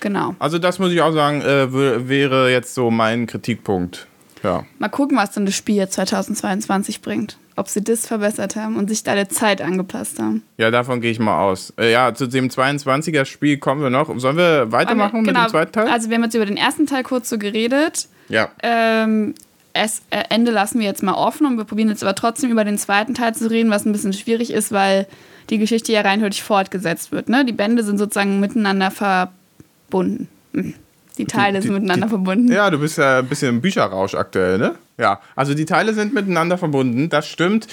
[0.00, 0.36] Genau.
[0.38, 4.06] Also, das muss ich auch sagen, äh, wäre jetzt so mein Kritikpunkt
[4.42, 4.64] ja.
[4.78, 7.38] Mal gucken, was dann das Spiel jetzt 2022 bringt.
[7.56, 10.42] Ob sie das verbessert haben und sich da der Zeit angepasst haben.
[10.58, 11.72] Ja, davon gehe ich mal aus.
[11.76, 14.16] Äh, ja, zu dem 22er-Spiel kommen wir noch.
[14.18, 15.48] Sollen wir weitermachen wir, genau, mit dem genau.
[15.48, 15.88] zweiten Teil?
[15.88, 18.08] Also, wir haben jetzt über den ersten Teil kurz so geredet.
[18.28, 18.50] Ja.
[18.62, 19.34] Ähm,
[19.72, 22.64] das äh, Ende lassen wir jetzt mal offen und wir probieren jetzt aber trotzdem über
[22.64, 25.06] den zweiten Teil zu reden, was ein bisschen schwierig ist, weil
[25.50, 27.28] die Geschichte ja reinhörig fortgesetzt wird.
[27.28, 27.44] Ne?
[27.44, 30.28] Die Bände sind sozusagen miteinander verbunden.
[30.52, 30.74] Hm.
[31.18, 32.52] Die Teile die, sind miteinander die, verbunden.
[32.52, 34.76] Ja, du bist ja ein bisschen im Bücherrausch aktuell, ne?
[34.96, 37.66] Ja, also die Teile sind miteinander verbunden, das stimmt.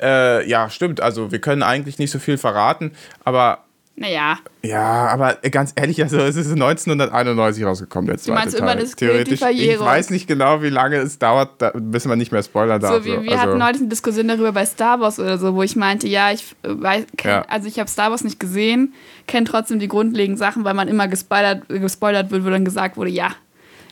[0.00, 1.00] Äh, ja, stimmt.
[1.00, 2.92] Also wir können eigentlich nicht so viel verraten,
[3.24, 3.64] aber
[3.98, 4.38] naja.
[4.62, 8.62] Ja, aber ganz ehrlich, also es ist 1991 rausgekommen, der zweite du meinst, Teil.
[8.62, 9.40] Immer das Theoretisch.
[9.42, 12.96] Ich weiß nicht genau, wie lange es dauert, bis man nicht mehr spoilern darf.
[12.96, 13.42] So, wir, wir also.
[13.42, 16.54] hatten neulich eine Diskussion darüber bei Star Wars oder so, wo ich meinte, ja, ich
[16.62, 17.44] weiß, kenn, ja.
[17.48, 18.94] also ich habe Star Wars nicht gesehen,
[19.26, 23.10] kenne trotzdem die grundlegenden Sachen, weil man immer gespoilert, gespoilert wird, wo dann gesagt wurde,
[23.10, 23.30] ja,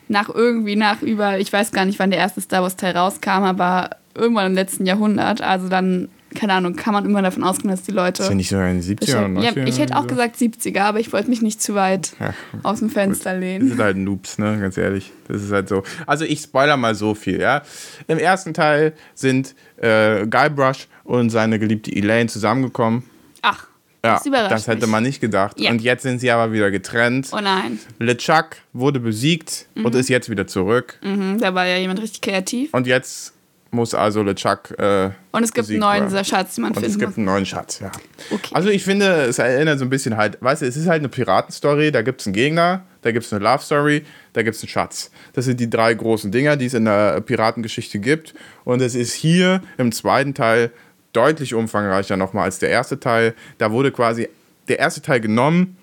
[0.08, 3.42] nach irgendwie, nach über, ich weiß gar nicht, wann der erste Star Wars Teil rauskam,
[3.42, 7.82] aber irgendwann im letzten Jahrhundert, also dann keine Ahnung, kann man immer davon ausgehen, dass
[7.82, 8.22] die Leute.
[8.22, 10.08] Ist ja nicht so in den 70er oder Ja, ich hätte auch so.
[10.08, 13.40] gesagt 70er, aber ich wollte mich nicht zu weit ja, aus dem Fenster gut.
[13.40, 13.68] lehnen.
[13.68, 14.58] Das sind halt Noobs, ne?
[14.60, 15.12] Ganz ehrlich.
[15.28, 15.82] Das ist halt so.
[16.06, 17.62] Also ich spoiler mal so viel, ja.
[18.06, 23.04] Im ersten Teil sind äh, Guybrush und seine geliebte Elaine zusammengekommen.
[23.42, 23.66] Ach.
[24.04, 25.58] Ja, das, das hätte man nicht gedacht.
[25.58, 25.70] Ja.
[25.70, 27.30] Und jetzt sind sie aber wieder getrennt.
[27.32, 27.80] Oh nein.
[27.98, 29.84] LeChuck wurde besiegt mhm.
[29.84, 31.00] und ist jetzt wieder zurück.
[31.02, 32.72] Mhm, da war ja jemand richtig kreativ.
[32.72, 33.32] Und jetzt
[33.76, 34.76] muss also LeChuck.
[34.78, 36.24] Äh, und es gibt einen neuen werden.
[36.24, 37.16] Schatz, den man und finden Es gibt muss.
[37.18, 37.92] einen neuen Schatz, ja.
[38.30, 38.50] Okay.
[38.52, 41.08] Also ich finde, es erinnert so ein bisschen halt, weißt du, es ist halt eine
[41.08, 44.62] Piratenstory, da gibt es einen Gegner, da gibt es eine Love Story, da gibt es
[44.62, 45.12] einen Schatz.
[45.34, 48.34] Das sind die drei großen Dinger, die es in der Piratengeschichte gibt.
[48.64, 50.72] Und es ist hier im zweiten Teil
[51.12, 53.34] deutlich umfangreicher nochmal als der erste Teil.
[53.58, 54.28] Da wurde quasi
[54.68, 55.76] der erste Teil genommen,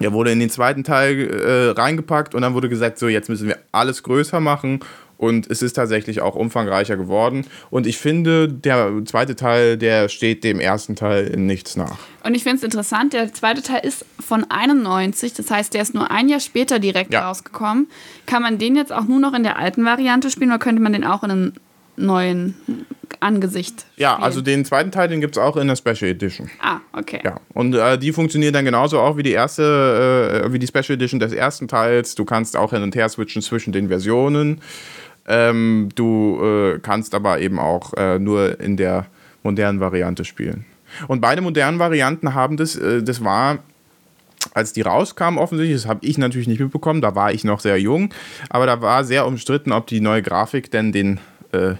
[0.00, 3.48] der wurde in den zweiten Teil äh, reingepackt und dann wurde gesagt, so jetzt müssen
[3.48, 4.80] wir alles größer machen
[5.22, 7.46] und es ist tatsächlich auch umfangreicher geworden.
[7.70, 11.96] Und ich finde, der zweite Teil, der steht dem ersten Teil in nichts nach.
[12.24, 15.94] Und ich finde es interessant, der zweite Teil ist von 91, das heißt, der ist
[15.94, 17.28] nur ein Jahr später direkt ja.
[17.28, 17.86] rausgekommen.
[18.26, 20.92] Kann man den jetzt auch nur noch in der alten Variante spielen oder könnte man
[20.92, 21.52] den auch in einem
[21.94, 22.56] neuen
[23.20, 23.86] Angesicht.
[23.96, 26.50] Ja, also den zweiten Teil, den gibt es auch in der Special Edition.
[26.60, 27.20] Ah, okay.
[27.22, 30.92] Ja, und äh, die funktioniert dann genauso auch wie die erste, äh, wie die Special
[30.92, 32.14] Edition des ersten Teils.
[32.14, 34.60] Du kannst auch hin und her switchen zwischen den Versionen.
[35.26, 39.06] Ähm, du äh, kannst aber eben auch äh, nur in der
[39.42, 40.64] modernen Variante spielen.
[41.08, 43.58] Und beide modernen Varianten haben das, äh, das war,
[44.54, 47.80] als die rauskamen offensichtlich, das habe ich natürlich nicht mitbekommen, da war ich noch sehr
[47.80, 48.12] jung,
[48.50, 51.20] aber da war sehr umstritten, ob die neue Grafik denn den
[51.52, 51.74] äh,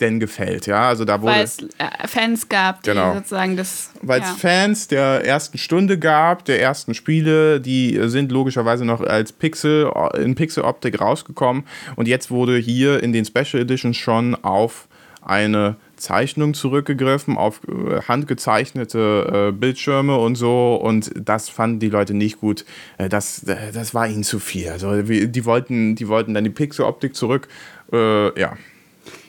[0.00, 0.66] denn gefällt.
[0.66, 3.14] Ja, also da wurde weil es äh, Fans gab, die genau.
[3.14, 3.90] sozusagen das.
[4.02, 4.34] Weil es ja.
[4.34, 10.34] Fans der ersten Stunde gab, der ersten Spiele, die sind logischerweise noch als Pixel in
[10.34, 11.64] Pixel-Optik rausgekommen
[11.96, 14.88] und jetzt wurde hier in den Special Editions schon auf
[15.22, 20.76] eine Zeichnung zurückgegriffen, auf äh, handgezeichnete äh, Bildschirme und so.
[20.76, 22.64] Und das fanden die Leute nicht gut.
[22.96, 24.70] Das, das war ihnen zu viel.
[24.70, 27.48] Also die wollten, die wollten dann die Pixeloptik zurück.
[27.92, 28.56] Ja.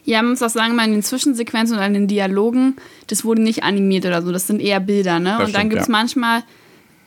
[0.03, 2.75] Ja, man muss auch sagen, mal in den Zwischensequenzen und an den Dialogen,
[3.07, 5.35] das wurde nicht animiert oder so, das sind eher Bilder, ne?
[5.37, 5.91] Das und dann gibt es ja.
[5.91, 6.43] manchmal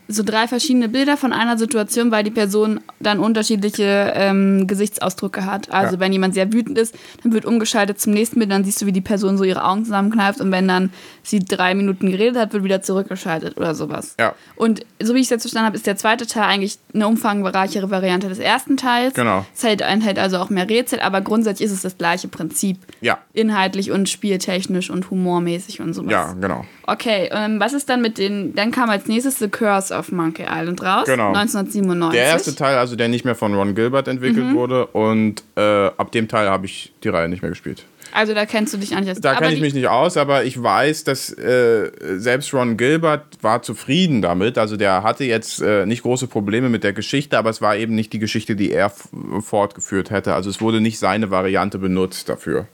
[0.08, 5.70] so drei verschiedene Bilder von einer Situation, weil die Person dann unterschiedliche ähm, Gesichtsausdrücke hat.
[5.70, 6.00] Also Ja.
[6.00, 8.92] wenn jemand sehr wütend ist, dann wird umgeschaltet zum nächsten Bild, dann siehst du, wie
[8.92, 10.90] die Person so ihre Augen zusammenkneift und wenn dann
[11.22, 14.14] sie drei Minuten geredet hat, wird wieder zurückgeschaltet oder sowas.
[14.20, 14.34] Ja.
[14.56, 17.90] Und so wie ich es jetzt verstanden habe, ist der zweite Teil eigentlich eine umfangreichere
[17.90, 19.14] Variante des ersten Teils.
[19.14, 19.46] Genau.
[19.54, 22.78] Es halt, enthält also auch mehr Rätsel, aber grundsätzlich ist es das gleiche Prinzip.
[23.00, 23.18] Ja.
[23.32, 26.12] Inhaltlich und spieltechnisch und humormäßig und sowas.
[26.12, 26.64] Ja, genau.
[26.86, 28.54] Okay, ähm, was ist dann mit den.
[28.54, 31.04] Dann kam als nächstes The Curse of Monkey Island raus.
[31.06, 31.28] Genau.
[31.32, 32.12] 1997.
[32.20, 34.54] Der erste Teil, also der nicht mehr von Ron Gilbert entwickelt Mhm.
[34.54, 34.86] wurde.
[34.86, 37.84] Und äh, ab dem Teil habe ich die Reihe nicht mehr gespielt.
[38.12, 39.20] Also da kennst du dich eigentlich.
[39.20, 43.24] Da aber kenne ich mich nicht aus, aber ich weiß, dass äh, selbst Ron Gilbert
[43.42, 44.56] war zufrieden damit.
[44.56, 47.96] Also der hatte jetzt äh, nicht große Probleme mit der Geschichte, aber es war eben
[47.96, 48.92] nicht die Geschichte, die er
[49.40, 50.34] fortgeführt hätte.
[50.34, 52.68] Also es wurde nicht seine Variante benutzt dafür.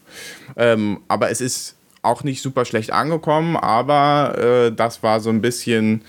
[0.56, 5.40] Ähm, aber es ist auch nicht super schlecht angekommen, aber äh, das war so ein
[5.40, 6.02] bisschen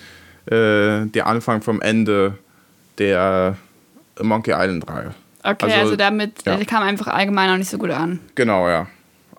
[0.45, 2.38] äh, der Anfang vom Ende
[2.97, 3.58] der
[4.21, 5.13] Monkey Island Reihe.
[5.43, 6.63] Okay, also, also, damit ja.
[6.65, 8.19] kam einfach allgemein auch nicht so gut an.
[8.36, 8.88] Genau, ja.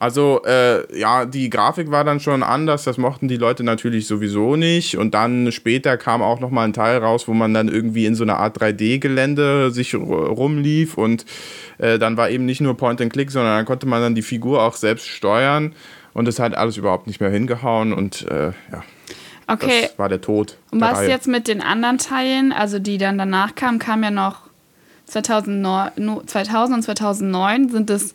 [0.03, 4.57] Also, äh, ja, die Grafik war dann schon anders, das mochten die Leute natürlich sowieso
[4.57, 4.97] nicht.
[4.97, 8.25] Und dann später kam auch nochmal ein Teil raus, wo man dann irgendwie in so
[8.25, 10.99] einer Art 3D-Gelände sich rumlief.
[10.99, 11.25] Und
[11.79, 14.23] äh, dann war eben nicht nur Point and Click, sondern dann konnte man dann die
[14.23, 15.73] Figur auch selbst steuern.
[16.15, 17.93] Und das hat alles überhaupt nicht mehr hingehauen.
[17.93, 18.83] Und äh, ja,
[19.49, 20.57] Okay, das war der Tod.
[20.71, 21.09] und was Reihe.
[21.09, 24.41] jetzt mit den anderen Teilen, also die dann danach kamen, kam ja noch
[25.07, 27.69] 2009, no- 2000 und 2009.
[27.69, 28.15] Sind das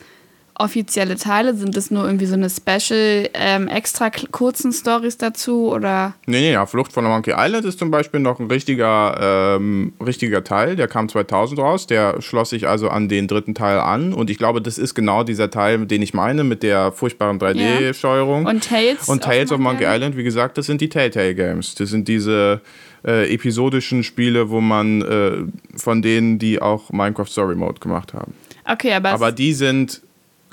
[0.60, 1.56] offizielle Teile?
[1.56, 5.72] Sind das nur irgendwie so eine Special, ähm, extra kurzen Stories dazu?
[5.72, 6.16] Oder.
[6.26, 10.44] Nee, nee, ja, Flucht von Monkey Island ist zum Beispiel noch ein richtiger, ähm, richtiger
[10.44, 10.76] Teil.
[10.76, 11.88] Der kam 2000 raus.
[11.88, 14.14] Der schloss sich also an den dritten Teil an.
[14.14, 18.46] Und ich glaube, das ist genau dieser Teil, den ich meine, mit der furchtbaren 3D-Steuerung.
[18.46, 19.08] Und Tales?
[19.08, 21.76] Und Tales of Monkey Island, wie gesagt, das sind die Telltale Games.
[21.76, 22.62] Das sind diese
[23.06, 28.34] äh, episodischen Spiele, wo man äh, von denen, die auch Minecraft Story Mode gemacht haben.
[28.66, 29.12] Okay, aber.
[29.12, 30.02] Aber die sind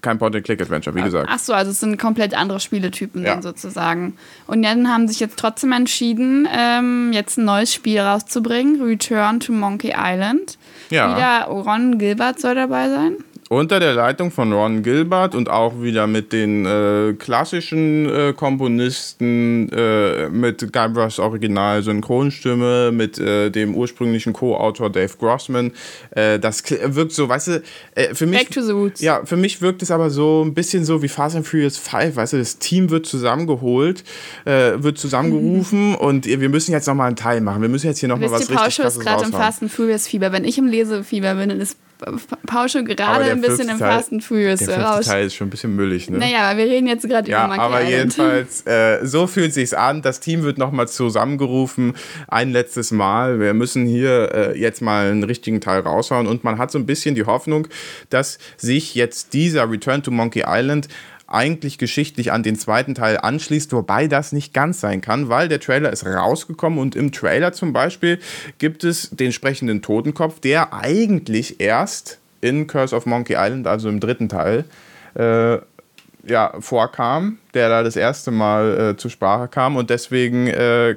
[0.04, 1.28] kein Point-and-Click-Adventure, wie gesagt.
[1.28, 3.32] Ach so, also es sind komplett andere Spieletypen Ja.
[3.34, 4.16] dann sozusagen.
[4.46, 9.52] Und dann haben sich jetzt trotzdem entschieden, ähm, jetzt ein neues Spiel rauszubringen, Return to
[9.52, 10.58] Monkey Island.
[10.90, 11.16] Ja.
[11.16, 13.16] Wieder Ron Gilbert soll dabei sein.
[13.54, 19.68] Unter der Leitung von Ron Gilbert und auch wieder mit den äh, klassischen äh, Komponisten,
[19.68, 25.70] äh, mit Guybrush's Original-Synchronstimme, mit äh, dem ursprünglichen Co-Autor Dave Grossman.
[26.10, 27.62] Äh, das wirkt so, weißt du,
[27.94, 28.40] äh, für mich.
[28.40, 29.00] Back to the Roots.
[29.00, 32.16] Ja, für mich wirkt es aber so ein bisschen so wie Fast and Furious 5,
[32.16, 34.02] weißt du, das Team wird zusammengeholt,
[34.44, 37.62] wird zusammengerufen und wir müssen jetzt nochmal einen Teil machen.
[37.62, 39.30] Wir müssen jetzt hier nochmal was richtig Pausche ist gerade im.
[39.30, 40.32] Fast and Furious Fieber.
[40.32, 41.76] Wenn ich im Lesefieber bin, dann ist
[42.46, 45.06] Pausche gerade ein bisschen im Fast and Furious Der Rausch.
[45.06, 46.18] Teil ist schon ein bisschen müllig, ne?
[46.18, 47.92] Naja, wir reden jetzt gerade Ja, über Monkey aber Island.
[48.16, 50.02] jedenfalls, äh, so fühlt sich's an.
[50.02, 51.94] Das Team wird nochmal zusammengerufen,
[52.28, 53.40] ein letztes Mal.
[53.40, 56.26] Wir müssen hier äh, jetzt mal einen richtigen Teil raushauen.
[56.26, 57.68] Und man hat so ein bisschen die Hoffnung,
[58.10, 60.88] dass sich jetzt dieser Return to Monkey Island
[61.34, 65.60] eigentlich geschichtlich an den zweiten Teil anschließt, wobei das nicht ganz sein kann, weil der
[65.60, 68.18] Trailer ist rausgekommen und im Trailer zum Beispiel
[68.58, 74.00] gibt es den sprechenden Totenkopf, der eigentlich erst in Curse of Monkey Island, also im
[74.00, 74.64] dritten Teil,
[75.14, 75.58] äh,
[76.26, 80.96] ja, vorkam, der da das erste Mal äh, zur Sprache kam und deswegen äh,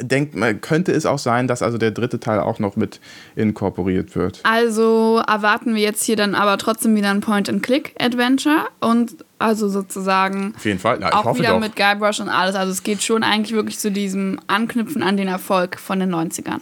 [0.00, 3.00] denkt man, könnte es auch sein, dass also der dritte Teil auch noch mit
[3.36, 4.40] inkorporiert wird.
[4.44, 10.64] Also erwarten wir jetzt hier dann aber trotzdem wieder ein Point-and-Click-Adventure und also sozusagen Auf
[10.64, 11.60] jeden Fall, ja, auch wieder doch.
[11.60, 12.54] mit Guybrush und alles.
[12.54, 16.60] Also es geht schon eigentlich wirklich zu diesem Anknüpfen an den Erfolg von den 90ern.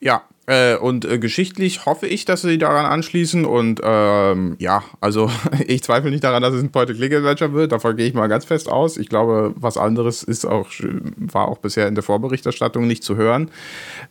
[0.00, 5.30] Ja, äh, und äh, geschichtlich hoffe ich, dass sie daran anschließen und ähm, ja, also
[5.66, 8.68] ich zweifle nicht daran, dass es ein Point-and-Click-Adventure wird, davon gehe ich mal ganz fest
[8.68, 8.96] aus.
[8.96, 10.68] Ich glaube, was anderes ist auch,
[11.16, 13.50] war auch bisher in der Vorberichterstattung nicht zu hören.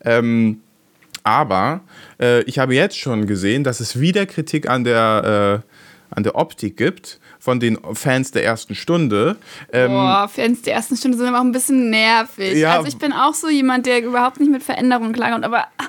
[0.06, 0.62] Ähm,
[1.24, 1.82] aber
[2.20, 6.36] äh, ich habe jetzt schon gesehen, dass es wieder Kritik an der, äh, an der
[6.36, 9.36] Optik gibt von den Fans der ersten Stunde.
[9.74, 12.58] Ähm, Boah, Fans der ersten Stunde sind aber auch ein bisschen nervig.
[12.58, 12.78] Ja.
[12.78, 15.88] Also ich bin auch so jemand, der überhaupt nicht mit Veränderungen klarkommt, aber ah,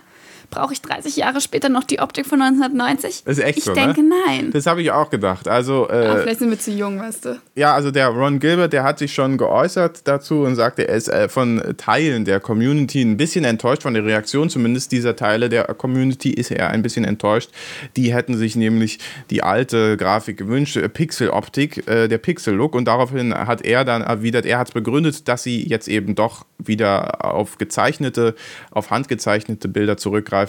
[0.52, 3.26] brauche ich 30 Jahre später noch die Optik von 1990?
[3.26, 4.14] Ist echt ich so, denke, ne?
[4.26, 4.50] nein.
[4.52, 5.48] Das habe ich auch gedacht.
[5.48, 7.40] Also, äh, Aber vielleicht sind wir zu jung, weißt du.
[7.54, 11.08] Ja, also der Ron Gilbert, der hat sich schon geäußert dazu und sagte, er ist
[11.08, 15.64] äh, von Teilen der Community ein bisschen enttäuscht von der Reaktion, zumindest dieser Teile der
[15.64, 17.50] Community ist er ein bisschen enttäuscht.
[17.96, 18.98] Die hätten sich nämlich
[19.30, 24.44] die alte Grafik gewünscht, äh, Pixel-Optik, äh, der Pixel-Look und daraufhin hat er dann erwidert,
[24.44, 28.34] er hat es begründet, dass sie jetzt eben doch wieder auf gezeichnete,
[28.70, 30.41] auf handgezeichnete Bilder zurückgreifen.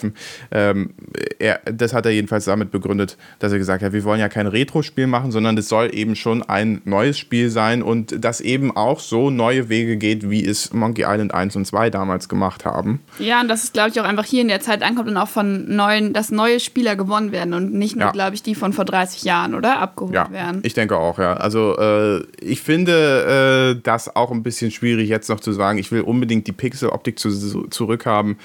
[0.52, 0.92] Ähm,
[1.40, 4.48] er, das hat er jedenfalls damit begründet, dass er gesagt hat, wir wollen ja kein
[4.48, 9.00] Retro-Spiel machen, sondern es soll eben schon ein neues Spiel sein und das eben auch
[9.00, 13.00] so neue Wege geht, wie es Monkey Island 1 und 2 damals gemacht haben.
[13.20, 15.28] Ja, und dass es, glaube ich, auch einfach hier in der Zeit ankommt und auch
[15.28, 18.12] von neuen, dass neue Spieler gewonnen werden und nicht nur, Ja.
[18.12, 19.80] glaube ich, die von vor 30 Jahren, oder?
[19.80, 20.62] Abgeholt Ja, werden.
[20.64, 21.34] ich denke auch, ja.
[21.34, 25.92] Also äh, ich finde äh, das auch ein bisschen schwierig jetzt noch zu sagen, ich
[25.92, 28.38] will unbedingt die Pixel-Optik zu, zurückhaben.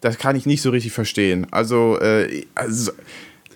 [0.00, 1.46] Das kann ich nicht so richtig verstehen.
[1.50, 2.92] Also, äh, also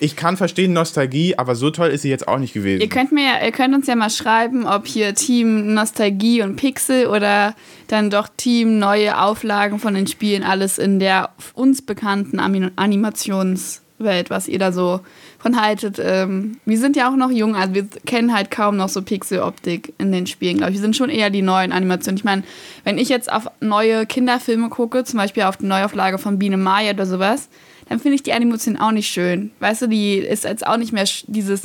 [0.01, 2.81] ich kann verstehen Nostalgie, aber so toll ist sie jetzt auch nicht gewesen.
[2.81, 7.07] Ihr könnt, mir, ihr könnt uns ja mal schreiben, ob hier Team Nostalgie und Pixel
[7.07, 7.55] oder
[7.87, 14.49] dann doch Team neue Auflagen von den Spielen, alles in der uns bekannten Animationswelt, was
[14.49, 15.01] ihr da so
[15.41, 15.99] von haltet.
[15.99, 19.95] Ähm, wir sind ja auch noch jung, also wir kennen halt kaum noch so Pixel-Optik
[19.99, 20.77] in den Spielen, glaube ich.
[20.77, 22.19] Wir sind schon eher die neuen Animationen.
[22.19, 22.43] Ich meine,
[22.85, 26.93] wenn ich jetzt auf neue Kinderfilme gucke, zum Beispiel auf die Neuauflage von Biene Maya
[26.93, 27.49] oder sowas,
[27.89, 29.51] dann finde ich die Animation auch nicht schön.
[29.61, 31.63] Weißt du, die ist jetzt auch nicht mehr dieses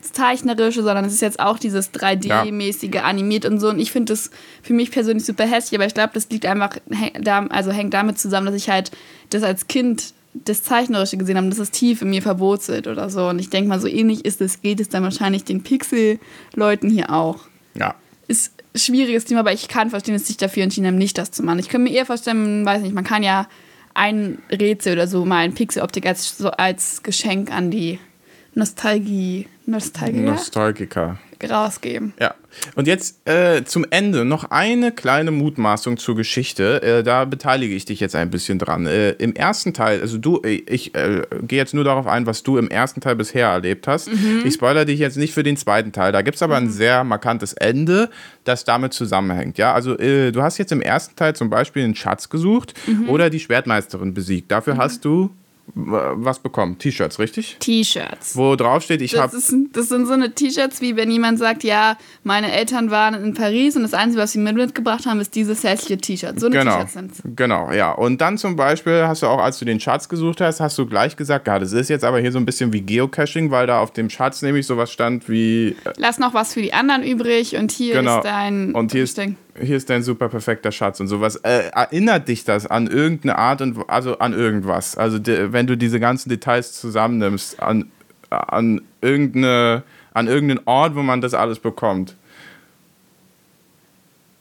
[0.00, 3.68] zeichnerische, sondern es ist jetzt auch dieses 3D-mäßige animiert und so.
[3.68, 4.30] Und ich finde das
[4.62, 6.78] für mich persönlich super hässlich, aber ich glaube, das liegt einfach,
[7.50, 8.92] also hängt damit zusammen, dass ich halt
[9.30, 13.28] das als Kind das Zeichnerische gesehen habe, das ist tief in mir verwurzelt oder so.
[13.28, 17.10] Und ich denke mal, so ähnlich ist es, geht es dann wahrscheinlich den Pixel-Leuten hier
[17.12, 17.40] auch.
[17.74, 17.94] ja.
[18.28, 21.30] Ist ein schwieriges Thema, aber ich kann verstehen, dass sich dafür entschieden haben, nicht das
[21.30, 21.60] zu machen.
[21.60, 23.46] Ich könnte mir eher vorstellen, weiß nicht, man kann ja
[23.94, 28.00] ein Rätsel oder so mal in Pixel-Optik als, so als Geschenk an die
[28.54, 31.18] Nostalgie, Nostalgie Nostalgiker.
[31.44, 32.12] Rausgeben.
[32.20, 32.34] Ja.
[32.74, 36.82] Und jetzt äh, zum Ende noch eine kleine Mutmaßung zur Geschichte.
[36.82, 38.86] Äh, da beteilige ich dich jetzt ein bisschen dran.
[38.86, 42.42] Äh, Im ersten Teil, also du, äh, ich äh, gehe jetzt nur darauf ein, was
[42.42, 44.08] du im ersten Teil bisher erlebt hast.
[44.44, 46.12] Ich spoilere dich jetzt nicht für den zweiten Teil.
[46.12, 48.10] Da gibt es aber ein sehr markantes Ende,
[48.44, 49.58] das damit zusammenhängt.
[49.58, 52.74] Ja, also äh, du hast jetzt im ersten Teil zum Beispiel einen Schatz gesucht
[53.08, 54.50] oder die Schwertmeisterin besiegt.
[54.50, 55.30] Dafür hast du
[55.74, 56.78] was bekommen?
[56.78, 57.56] T-Shirts, richtig?
[57.60, 58.36] T-Shirts.
[58.36, 61.96] Wo drauf steht, ich habe das sind so eine T-Shirts, wie wenn jemand sagt, ja,
[62.24, 65.64] meine Eltern waren in Paris und das Einzige, was sie mir mitgebracht haben, ist dieses
[65.64, 66.38] hässliche T-Shirt.
[66.40, 67.92] So eine Genau, T-Shirts sind genau, ja.
[67.92, 70.86] Und dann zum Beispiel hast du auch, als du den Schatz gesucht hast, hast du
[70.86, 73.80] gleich gesagt, ja, das ist jetzt aber hier so ein bisschen wie Geocaching, weil da
[73.80, 77.56] auf dem Schatz nämlich sowas stand wie, äh, Lass noch was für die anderen übrig
[77.56, 78.18] und hier Genau.
[78.18, 78.72] ist dein.
[78.74, 79.36] und hier ist, Ding.
[79.60, 81.36] Hier ist dein super perfekter Schatz und sowas.
[81.36, 84.96] Äh, erinnert dich das an irgendeine Art und, also an irgendwas?
[84.96, 87.90] Also de, wenn du diese ganzen Details zusammennimmst, an,
[88.30, 89.82] an irgendeine,
[90.14, 92.14] an irgendeinen Ort, wo man das alles bekommt.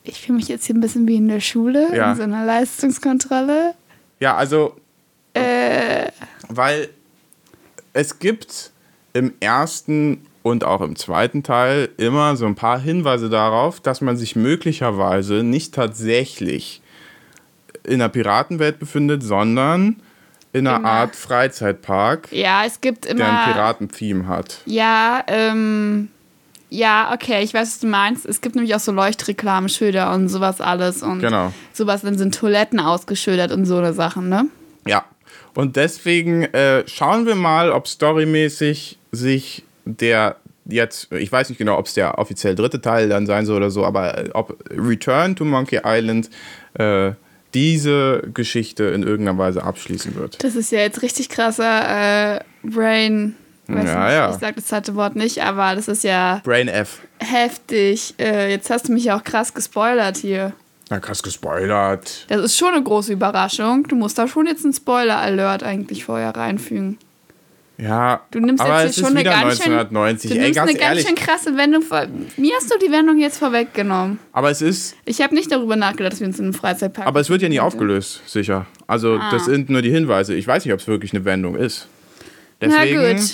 [0.04, 2.12] Ich fühle mich jetzt hier ein bisschen wie in der Schule, Ja.
[2.12, 3.74] in so einer Leistungskontrolle.
[4.20, 4.76] Ja, also
[5.34, 6.12] Äh,
[6.48, 6.90] Weil
[7.94, 8.72] es gibt
[9.14, 14.16] im ersten und auch im zweiten Teil immer so ein paar Hinweise darauf, dass man
[14.16, 16.84] sich möglicherweise nicht tatsächlich
[17.84, 20.04] in einer Piratenwelt befindet, sondern
[20.54, 20.88] in einer Immer.
[20.88, 23.54] Art Freizeitpark, ja, es gibt der ein immer.
[23.54, 24.60] Piratentheme hat.
[24.68, 26.10] Ja, ähm.
[26.70, 28.28] Ja, okay, ich weiß, was du meinst.
[28.28, 31.02] Es gibt nämlich auch so Leuchtreklameschilder und sowas alles.
[31.02, 31.54] Und Genau.
[31.74, 34.46] sowas, dann sind Toiletten ausgeschildert und so eine Sachen, ne?
[34.86, 35.06] Ja.
[35.56, 41.78] Und deswegen äh, schauen wir mal, ob storymäßig sich der jetzt, ich weiß nicht genau,
[41.78, 45.36] ob es der offiziell dritte Teil dann sein soll oder so, aber äh, ob Return
[45.36, 46.30] to Monkey Island
[46.74, 47.12] äh,
[47.54, 50.44] diese Geschichte in irgendeiner Weise abschließen wird.
[50.44, 53.36] Das ist ja jetzt richtig krasser äh, Brain.
[53.68, 54.30] Ja, nicht, ja.
[54.32, 57.00] Ich sag das zweite Wort nicht, aber das ist ja Brain F.
[57.20, 58.14] heftig.
[58.20, 60.54] Äh, jetzt hast du mich ja auch krass gespoilert hier.
[60.90, 62.26] Na, krass gespoilert.
[62.28, 63.88] Das ist schon eine große Überraschung.
[63.88, 67.00] Du musst da schon jetzt einen Spoiler-Alert eigentlich vorher reinfügen.
[67.78, 70.30] Ja, Du nimmst aber jetzt es hier ist schon eine wieder ganz schön, 1990.
[70.32, 71.08] du Ey, nimmst ganz eine ganz ehrlich.
[71.08, 72.06] schön krasse Wendung vor.
[72.38, 74.20] Mir hast du die Wendung jetzt vorweggenommen.
[74.32, 77.06] Aber es ist, Ich habe nicht darüber nachgedacht, dass wir uns in einem Freizeitpark.
[77.08, 78.66] aber es wird ja nie aufgelöst, sicher.
[78.88, 79.30] Also Ah.
[79.32, 80.36] das sind nur die Hinweise.
[80.36, 81.88] Ich weiß nicht, ob es wirklich eine Wendung ist.
[82.62, 83.34] Na Deswegen, gut,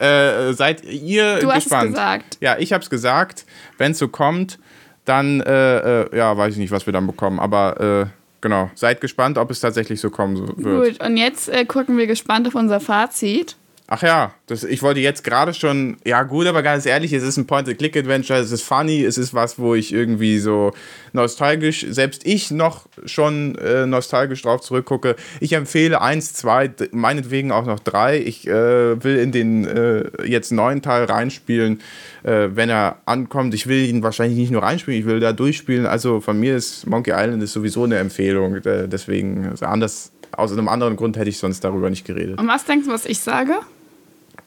[0.00, 1.90] Äh, seid ihr du hast es gespannt?
[1.90, 2.38] gesagt.
[2.40, 3.44] Ja, ich habe es gesagt.
[3.76, 4.58] Wenn es so kommt,
[5.04, 7.38] dann, äh, äh, ja, weiß ich nicht, was wir dann bekommen.
[7.38, 8.06] Aber äh,
[8.40, 10.56] genau, seid gespannt, ob es tatsächlich so kommen wird.
[10.96, 13.56] Gut, und jetzt äh, gucken wir gespannt auf unser Fazit.
[13.94, 17.36] Ach ja, das, ich wollte jetzt gerade schon, ja gut, aber ganz ehrlich, es ist
[17.36, 20.72] ein Point-and-Click-Adventure, es ist funny, es ist was, wo ich irgendwie so
[21.12, 25.14] nostalgisch, selbst ich noch schon äh, nostalgisch drauf zurückgucke.
[25.40, 28.18] Ich empfehle eins, zwei, meinetwegen auch noch drei.
[28.18, 31.82] Ich äh, will in den äh, jetzt neuen Teil reinspielen,
[32.22, 33.52] äh, wenn er ankommt.
[33.52, 35.84] Ich will ihn wahrscheinlich nicht nur reinspielen, ich will da durchspielen.
[35.84, 40.12] Also von mir ist Monkey Island ist sowieso eine Empfehlung, äh, deswegen also anders.
[40.34, 42.40] Aus einem anderen Grund hätte ich sonst darüber nicht geredet.
[42.40, 43.52] Und was denkst du, was ich sage?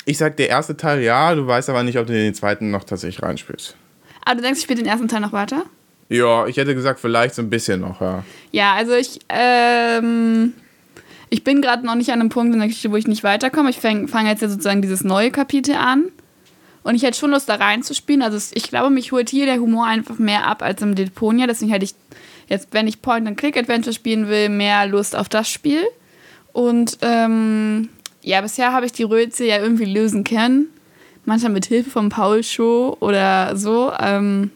[0.05, 2.83] Ich sag, der erste Teil ja, du weißt aber nicht, ob du den zweiten noch
[2.83, 3.75] tatsächlich reinspielst.
[4.23, 5.63] Ah, du denkst, ich spiele den ersten Teil noch weiter?
[6.09, 8.23] Ja, ich hätte gesagt, vielleicht so ein bisschen noch, ja.
[8.51, 10.53] Ja, also ich, ähm,
[11.31, 13.71] ich bin gerade noch nicht an einem Punkt in der Geschichte, wo ich nicht weiterkomme.
[13.71, 16.05] Ich fange fang jetzt ja sozusagen dieses neue Kapitel an.
[16.83, 18.21] Und ich hätte schon Lust, da reinzuspielen.
[18.21, 21.47] Also ich glaube, mich holt hier der Humor einfach mehr ab als im Deponia.
[21.47, 21.95] Deswegen hätte ich
[22.47, 25.81] jetzt, wenn ich Point-and-Click-Adventure spielen will, mehr Lust auf das Spiel.
[26.53, 27.89] Und ähm,
[28.25, 30.67] ja, bisher habe ich die Rötze ja irgendwie lösen können.
[31.25, 33.91] Manchmal mit Hilfe vom Paul Show oder so.
[33.99, 34.49] Ähm,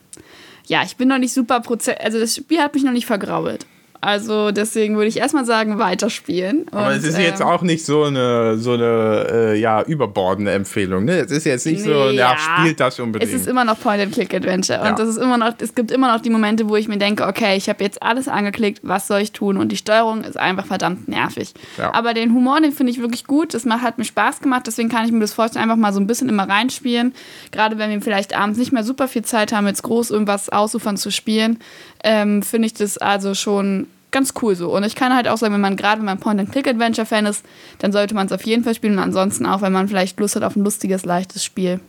[0.66, 1.98] ja, ich bin noch nicht super Prozess.
[2.00, 3.68] Also das Spiel hat mich noch nicht vergrault.
[4.02, 6.68] Also deswegen würde ich erstmal sagen, weiterspielen.
[6.72, 10.52] Aber Und, es ist jetzt ähm, auch nicht so eine, so eine äh, ja, überbordende
[10.52, 11.04] Empfehlung.
[11.04, 11.20] Ne?
[11.20, 12.38] Es ist jetzt nicht so, Nee, ja, ja.
[12.38, 13.30] spielt das unbedingt.
[13.30, 14.80] Es ist immer noch Point-and-Click-Adventure.
[14.80, 14.90] Ja.
[14.90, 17.28] Und das ist immer noch, es gibt immer noch die Momente, wo ich mir denke,
[17.28, 19.58] okay, ich habe jetzt alles angeklickt, was soll ich tun?
[19.58, 21.54] Und die Steuerung ist einfach verdammt nervig.
[21.78, 21.94] Ja.
[21.94, 23.54] Aber den Humor, den finde ich wirklich gut.
[23.54, 26.00] Das macht, hat mir Spaß gemacht, deswegen kann ich mir das vorstellen, einfach mal so
[26.00, 27.14] ein bisschen immer reinspielen.
[27.52, 30.96] Gerade wenn wir vielleicht abends nicht mehr super viel Zeit haben, jetzt groß irgendwas ausufern
[30.96, 31.60] zu spielen,
[32.04, 34.76] ähm, finde ich das also schon ganz cool so.
[34.76, 37.46] Und ich kann halt auch sagen, wenn man gerade wenn man Point-and-Click-Adventure-Fan ist,
[37.80, 38.94] dann sollte man es auf jeden Fall spielen.
[38.94, 41.80] Und ansonsten auch, wenn man vielleicht Lust hat auf ein lustiges, leichtes Spiel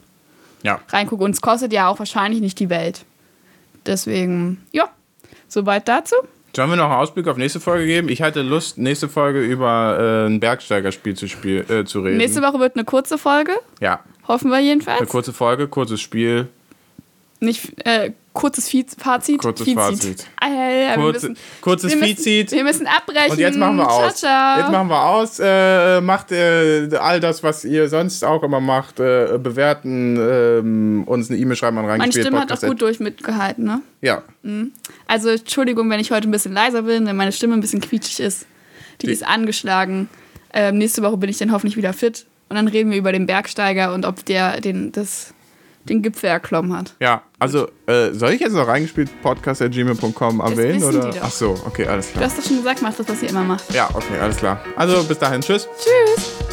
[0.62, 0.80] ja.
[0.88, 1.24] reingucke.
[1.24, 3.04] Und es kostet ja auch wahrscheinlich nicht die Welt.
[3.86, 4.90] Deswegen, ja,
[5.48, 6.16] soweit dazu.
[6.54, 8.08] Sollen wir noch einen Ausblick auf nächste Folge geben?
[8.08, 12.18] Ich hatte Lust, nächste Folge über äh, ein Bergsteigerspiel zu, spiel, äh, zu reden.
[12.18, 15.08] Nächste Woche wird eine kurze Folge, ja, hoffen wir eine jedenfalls.
[15.08, 16.48] kurze Folge, kurzes Spiel.
[17.40, 19.38] Nicht äh, kurzes Fazit.
[19.38, 19.78] Kurzes Fizit.
[19.80, 20.26] Fazit.
[20.40, 22.52] Ah, ja, wir Kurze, müssen, kurzes wir müssen, Fizit.
[22.52, 23.32] Wir müssen abbrechen.
[23.32, 24.14] Und jetzt machen wir ciao, aus.
[24.16, 24.58] Ciao.
[24.60, 25.38] Jetzt machen wir aus.
[25.40, 29.00] Äh, macht äh, all das, was ihr sonst auch immer macht.
[29.00, 32.26] Äh, bewerten, ähm, uns eine E-Mail schreiben an Meine reingespielt.
[32.26, 33.80] Stimme hat auch gut durch mitgehalten, ne?
[34.02, 34.22] Ja,
[35.06, 38.20] Also Entschuldigung, wenn ich heute ein bisschen leiser bin, wenn meine Stimme ein bisschen quietschig
[38.20, 38.46] ist.
[39.00, 40.08] Die, Die- ist angeschlagen.
[40.52, 42.26] Ähm, nächste Woche bin ich dann hoffentlich wieder fit.
[42.50, 45.32] Und dann reden wir über den Bergsteiger und ob der den, das,
[45.88, 46.94] den Gipfel erklommen hat.
[47.00, 47.22] ja.
[47.38, 50.82] Also, äh, soll ich jetzt noch reingespielt podcast.gmail.com erwähnen?
[50.84, 51.10] Oder?
[51.22, 52.24] Ach so, okay, alles Du klar.
[52.26, 53.72] hast doch schon gesagt, mach das, was ihr immer macht.
[53.72, 54.60] Ja, okay, alles klar.
[54.76, 55.66] Also, bis dahin, tschüss.
[55.78, 56.49] Tschüss.